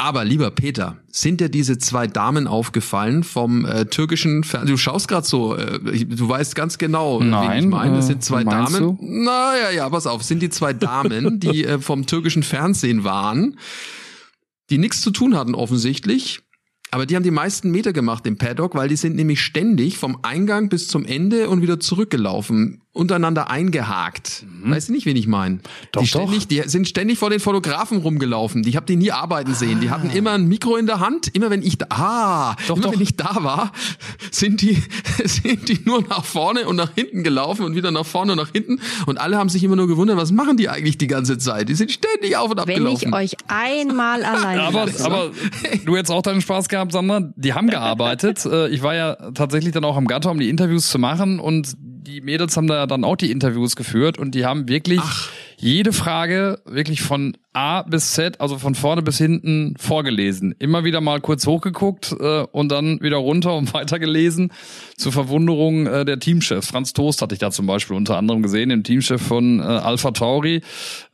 [0.02, 4.74] Aber lieber Peter, sind dir diese zwei Damen aufgefallen vom äh, türkischen Fernsehen?
[4.74, 7.96] Du schaust gerade so, äh, du weißt ganz genau, Nein, wen ich meine.
[7.96, 8.78] Das sind zwei Damen.
[8.78, 8.98] Du?
[9.00, 13.58] Naja, ja, pass auf, sind die zwei Damen, die äh, vom türkischen Fernsehen waren,
[14.70, 16.40] die nichts zu tun hatten offensichtlich.
[16.90, 20.18] Aber die haben die meisten Meter gemacht im Paddock, weil die sind nämlich ständig vom
[20.22, 24.44] Eingang bis zum Ende und wieder zurückgelaufen untereinander eingehakt.
[24.46, 24.70] Mhm.
[24.70, 25.60] Weißt du nicht, wen ich meine?
[25.92, 28.62] Doch, die, ständig, die sind ständig vor den Fotografen rumgelaufen.
[28.62, 29.80] Die habe die nie arbeiten sehen.
[29.80, 31.28] Die hatten immer ein Mikro in der Hand.
[31.34, 32.92] Immer wenn ich da, ah, doch, immer doch.
[32.92, 33.72] wenn ich da war,
[34.30, 34.82] sind die,
[35.24, 38.52] sind die nur nach vorne und nach hinten gelaufen und wieder nach vorne und nach
[38.52, 38.78] hinten.
[39.06, 41.70] Und alle haben sich immer nur gewundert, was machen die eigentlich die ganze Zeit?
[41.70, 45.30] Die sind ständig auf und ab Wenn ich euch einmal allein aber, aber
[45.84, 47.32] du hättest auch deinen Spaß gehabt, Sandra.
[47.36, 48.40] Die haben gearbeitet.
[48.52, 51.76] Äh, ich war ja tatsächlich dann auch am Gatter, um die Interviews zu machen und
[52.02, 55.30] die Mädels haben da dann auch die Interviews geführt und die haben wirklich Ach.
[55.62, 60.54] Jede Frage wirklich von A bis Z, also von vorne bis hinten vorgelesen.
[60.58, 64.52] Immer wieder mal kurz hochgeguckt äh, und dann wieder runter und weitergelesen.
[64.96, 66.68] Zur Verwunderung äh, der Teamchefs.
[66.68, 70.10] Franz Toast hatte ich da zum Beispiel unter anderem gesehen, den Teamchef von äh, Alpha
[70.10, 70.62] Tauri.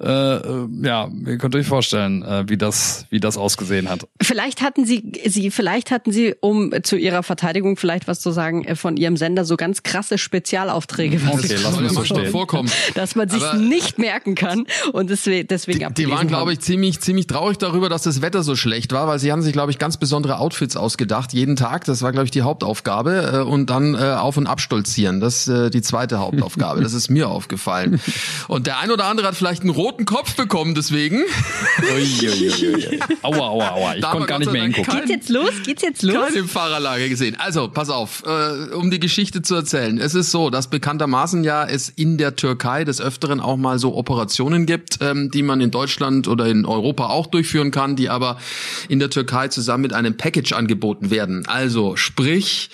[0.00, 4.06] Äh, äh, ja, ihr könnt euch vorstellen, äh, wie das, wie das ausgesehen hat.
[4.22, 8.64] Vielleicht hatten sie, sie, vielleicht hatten sie, um zu ihrer Verteidigung vielleicht was zu sagen,
[8.64, 12.30] äh, von ihrem Sender so ganz krasse Spezialaufträge, was okay, lass mich so stehen.
[12.30, 12.70] vorkommen.
[12.94, 17.00] dass man sich nicht merken kann und deswegen, deswegen die, die waren, glaube ich, ziemlich,
[17.00, 19.78] ziemlich traurig darüber, dass das Wetter so schlecht war, weil sie haben sich, glaube ich,
[19.78, 21.84] ganz besondere Outfits ausgedacht, jeden Tag.
[21.84, 23.32] Das war, glaube ich, die Hauptaufgabe.
[23.32, 25.20] Äh, und dann äh, auf- und abstolzieren.
[25.20, 26.82] Das ist äh, die zweite Hauptaufgabe.
[26.82, 28.00] Das ist mir aufgefallen.
[28.48, 31.22] Und der ein oder andere hat vielleicht einen roten Kopf bekommen, deswegen.
[31.92, 33.00] Uiuiui.
[33.22, 33.94] Aua, aua, aua.
[33.96, 34.94] Ich konnte gar nicht mehr hingucken.
[34.94, 35.50] Geht's jetzt los?
[35.64, 36.32] Geht's jetzt los?
[36.32, 37.36] Keine Fahrerlage gesehen.
[37.38, 39.98] Also, pass auf, äh, um die Geschichte zu erzählen.
[39.98, 43.94] Es ist so, dass bekanntermaßen ja es in der Türkei des Öfteren auch mal so
[43.94, 44.27] Operationen
[44.66, 48.38] gibt, ähm, die man in Deutschland oder in in Europa auch durchführen kann, die aber
[48.88, 51.46] in der Türkei zusammen mit einem Package angeboten werden.
[51.46, 52.70] Also sprich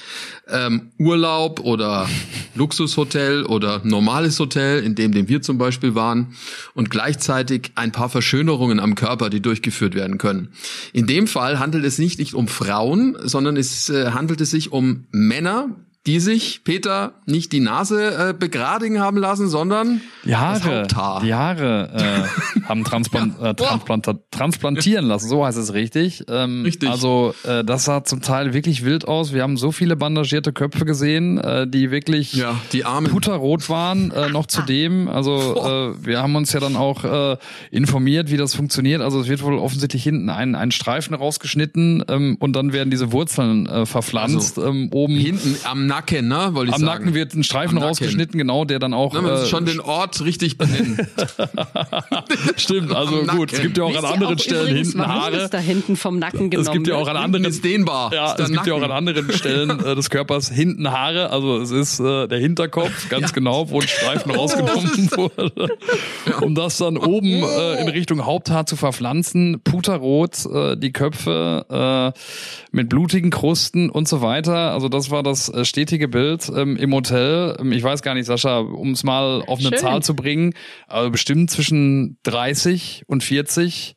[0.49, 2.09] ähm, Urlaub oder
[2.55, 6.35] Luxushotel oder normales Hotel, in dem, dem wir zum Beispiel waren,
[6.75, 10.49] und gleichzeitig ein paar Verschönerungen am Körper, die durchgeführt werden können.
[10.93, 14.73] In dem Fall handelt es nicht, nicht um Frauen, sondern es äh, handelt es sich
[14.73, 15.69] um Männer,
[16.07, 20.87] die sich, Peter, nicht die Nase äh, begradigen haben lassen, sondern die Haare.
[21.23, 23.51] Die Haare äh, haben transplant, ja.
[23.51, 26.25] äh, transplant, transplantieren lassen, so heißt es richtig.
[26.29, 26.91] Ähm, richtig.
[26.91, 29.33] Also äh, das sah zum Teil wirklich wild aus.
[29.33, 34.11] Wir haben so viele bandagierte Köpfe gesehen, äh, die wirklich ja, die Arme puterrot waren,
[34.11, 35.09] äh, noch zudem.
[35.09, 37.39] Also äh, wir haben uns ja dann auch äh,
[37.71, 39.01] informiert, wie das funktioniert.
[39.01, 43.11] Also es wird wohl offensichtlich hinten ein, ein Streifen rausgeschnitten ähm, und dann werden diese
[43.11, 45.17] Wurzeln äh, verpflanzt also, ähm, oben.
[45.17, 46.51] Hinten am Nacken, ne?
[46.53, 47.05] Wollte ich Am sagen.
[47.05, 49.13] Nacken wird ein Streifen rausgeschnitten, genau, der dann auch.
[49.15, 51.07] Na, man äh, schon den Ort richtig benennen.
[52.57, 53.53] Stimmt, also gut.
[53.53, 55.49] Es gibt ja auch an anderen Stellen hinten Haare.
[55.49, 56.67] da hinten vom Nacken genommen.
[56.67, 57.45] Es gibt ja auch an anderen.
[57.45, 58.13] Ist dehnbar.
[58.13, 58.69] Ja, ist es gibt Nacken.
[58.69, 61.31] ja auch an anderen Stellen äh, des Körpers hinten Haare.
[61.31, 63.35] Also es ist äh, der Hinterkopf, ganz ja.
[63.35, 65.69] genau, wo ein Streifen rausgenommen wurde.
[66.27, 66.39] Ja.
[66.39, 69.61] Um das dann oben äh, in Richtung Haupthaar zu verpflanzen.
[69.63, 72.19] Puterrot, äh, die Köpfe äh,
[72.73, 74.73] mit blutigen Krusten und so weiter.
[74.73, 77.57] Also das war das äh, stetige Bild ähm, im Hotel.
[77.61, 79.79] Ähm, ich weiß gar nicht, Sascha, um es mal auf eine Schön.
[79.79, 80.55] Zahl zu bringen,
[80.89, 83.95] aber bestimmt zwischen 30 und 40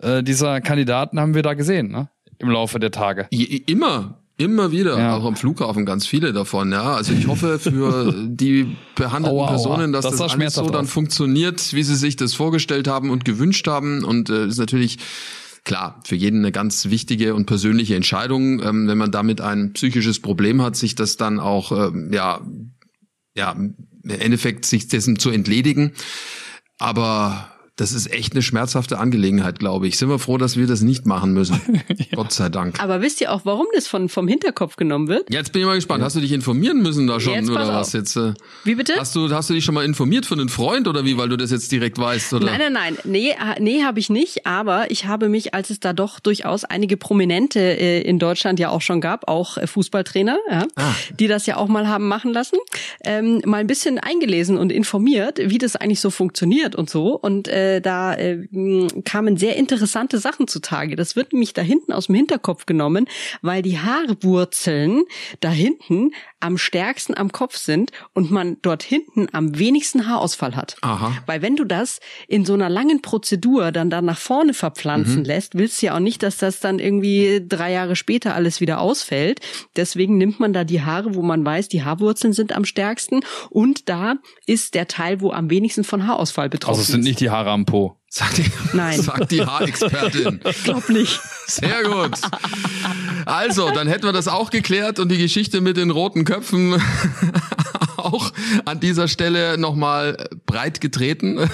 [0.00, 2.08] äh, dieser Kandidaten haben wir da gesehen, ne?
[2.40, 3.26] Im Laufe der Tage.
[3.30, 5.16] Immer, Immer wieder, ja.
[5.16, 6.94] auch am Flughafen ganz viele davon, ja.
[6.94, 11.74] Also ich hoffe für die behandelten aua, Personen, dass das, das alles so dann funktioniert,
[11.74, 14.04] wie sie sich das vorgestellt haben und gewünscht haben.
[14.04, 14.98] Und äh, ist natürlich
[15.64, 20.20] klar, für jeden eine ganz wichtige und persönliche Entscheidung, ähm, wenn man damit ein psychisches
[20.20, 22.40] Problem hat, sich das dann auch, ähm, ja,
[23.34, 23.76] ja, im
[24.08, 25.92] Endeffekt sich dessen zu entledigen.
[26.78, 29.98] Aber das ist echt eine schmerzhafte Angelegenheit, glaube ich.
[29.98, 31.60] Sind wir froh, dass wir das nicht machen müssen.
[31.88, 32.06] ja.
[32.16, 32.82] Gott sei Dank.
[32.82, 35.32] Aber wisst ihr auch, warum das von, vom Hinterkopf genommen wird?
[35.32, 36.00] Jetzt bin ich mal gespannt.
[36.00, 36.06] Ja.
[36.06, 38.16] Hast du dich informieren müssen da schon jetzt oder was jetzt?
[38.16, 38.94] Äh, wie bitte?
[38.98, 41.36] Hast du, hast du dich schon mal informiert von einem Freund oder wie, weil du
[41.36, 42.32] das jetzt direkt weißt?
[42.34, 42.46] Oder?
[42.46, 42.98] Nein, nein, nein.
[43.04, 44.44] Nee, nee habe ich nicht.
[44.44, 48.70] Aber ich habe mich, als es da doch durchaus einige Prominente äh, in Deutschland ja
[48.70, 50.94] auch schon gab, auch äh, Fußballtrainer, ja, ah.
[51.16, 52.56] die das ja auch mal haben machen lassen,
[53.04, 57.14] ähm, mal ein bisschen eingelesen und informiert, wie das eigentlich so funktioniert und so.
[57.14, 58.46] Und äh, da äh,
[59.04, 60.96] kamen sehr interessante Sachen zutage.
[60.96, 63.06] Das wird nämlich da hinten aus dem Hinterkopf genommen,
[63.42, 65.04] weil die Haarwurzeln
[65.40, 70.76] da hinten am stärksten am Kopf sind und man dort hinten am wenigsten Haarausfall hat.
[70.82, 71.16] Aha.
[71.26, 75.24] Weil wenn du das in so einer langen Prozedur dann da nach vorne verpflanzen mhm.
[75.24, 78.80] lässt, willst du ja auch nicht, dass das dann irgendwie drei Jahre später alles wieder
[78.80, 79.40] ausfällt.
[79.76, 83.20] Deswegen nimmt man da die Haare, wo man weiß, die Haarwurzeln sind am stärksten
[83.50, 84.16] und da
[84.46, 86.88] ist der Teil, wo am wenigsten von Haarausfall betroffen ist.
[86.88, 87.97] Also es sind nicht die Haare am Po.
[88.10, 89.00] Sagt die, Nein.
[89.02, 90.40] sagt die Haarexpertin.
[90.48, 91.20] Ich glaub nicht.
[91.46, 92.12] Sehr gut.
[93.26, 96.80] Also, dann hätten wir das auch geklärt und die Geschichte mit den roten Köpfen
[97.98, 98.32] auch
[98.64, 101.50] an dieser Stelle nochmal breit getreten.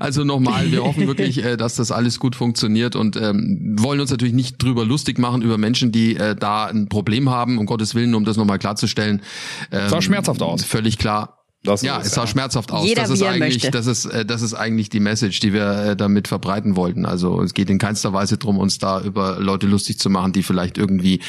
[0.00, 4.10] Also nochmal, wir hoffen wirklich, äh, dass das alles gut funktioniert und ähm, wollen uns
[4.10, 7.94] natürlich nicht drüber lustig machen über Menschen, die äh, da ein Problem haben, um Gottes
[7.94, 9.22] Willen, um das nochmal klarzustellen.
[9.70, 10.64] Ähm, sah schmerzhaft aus.
[10.64, 12.26] Völlig klar Das ja, es sah ja.
[12.26, 12.86] schmerzhaft aus.
[12.86, 13.70] Jeder, das ist eigentlich, möchte.
[13.70, 17.04] das ist, äh, das ist eigentlich die Message, die wir äh, damit verbreiten wollten.
[17.04, 20.42] Also es geht in keinster Weise drum, uns da über Leute lustig zu machen, die
[20.42, 21.20] vielleicht irgendwie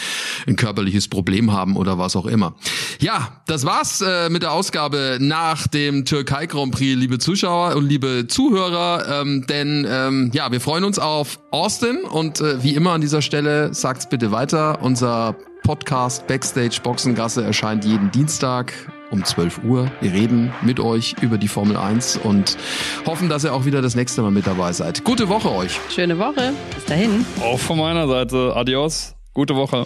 [0.48, 2.56] ein körperliches Problem haben oder was auch immer.
[3.02, 7.90] Ja, das war's äh, mit der Ausgabe nach dem Türkei Grand Prix, liebe Zuschauer und
[7.90, 9.22] liebe Zuhörer.
[9.22, 13.22] Ähm, denn ähm, ja, wir freuen uns auf Austin und äh, wie immer an dieser
[13.22, 14.82] Stelle sagt's bitte weiter.
[14.82, 18.74] Unser Podcast Backstage Boxengasse erscheint jeden Dienstag
[19.12, 19.92] um 12 Uhr.
[20.02, 22.58] Wir reden mit euch über die Formel 1 und
[23.06, 25.04] hoffen, dass ihr auch wieder das nächste Mal mit dabei seid.
[25.04, 25.80] Gute Woche euch.
[25.94, 26.54] Schöne Woche.
[26.74, 27.26] Bis dahin.
[27.42, 28.54] Auch von meiner Seite.
[28.56, 29.16] Adios.
[29.34, 29.86] Gute Woche.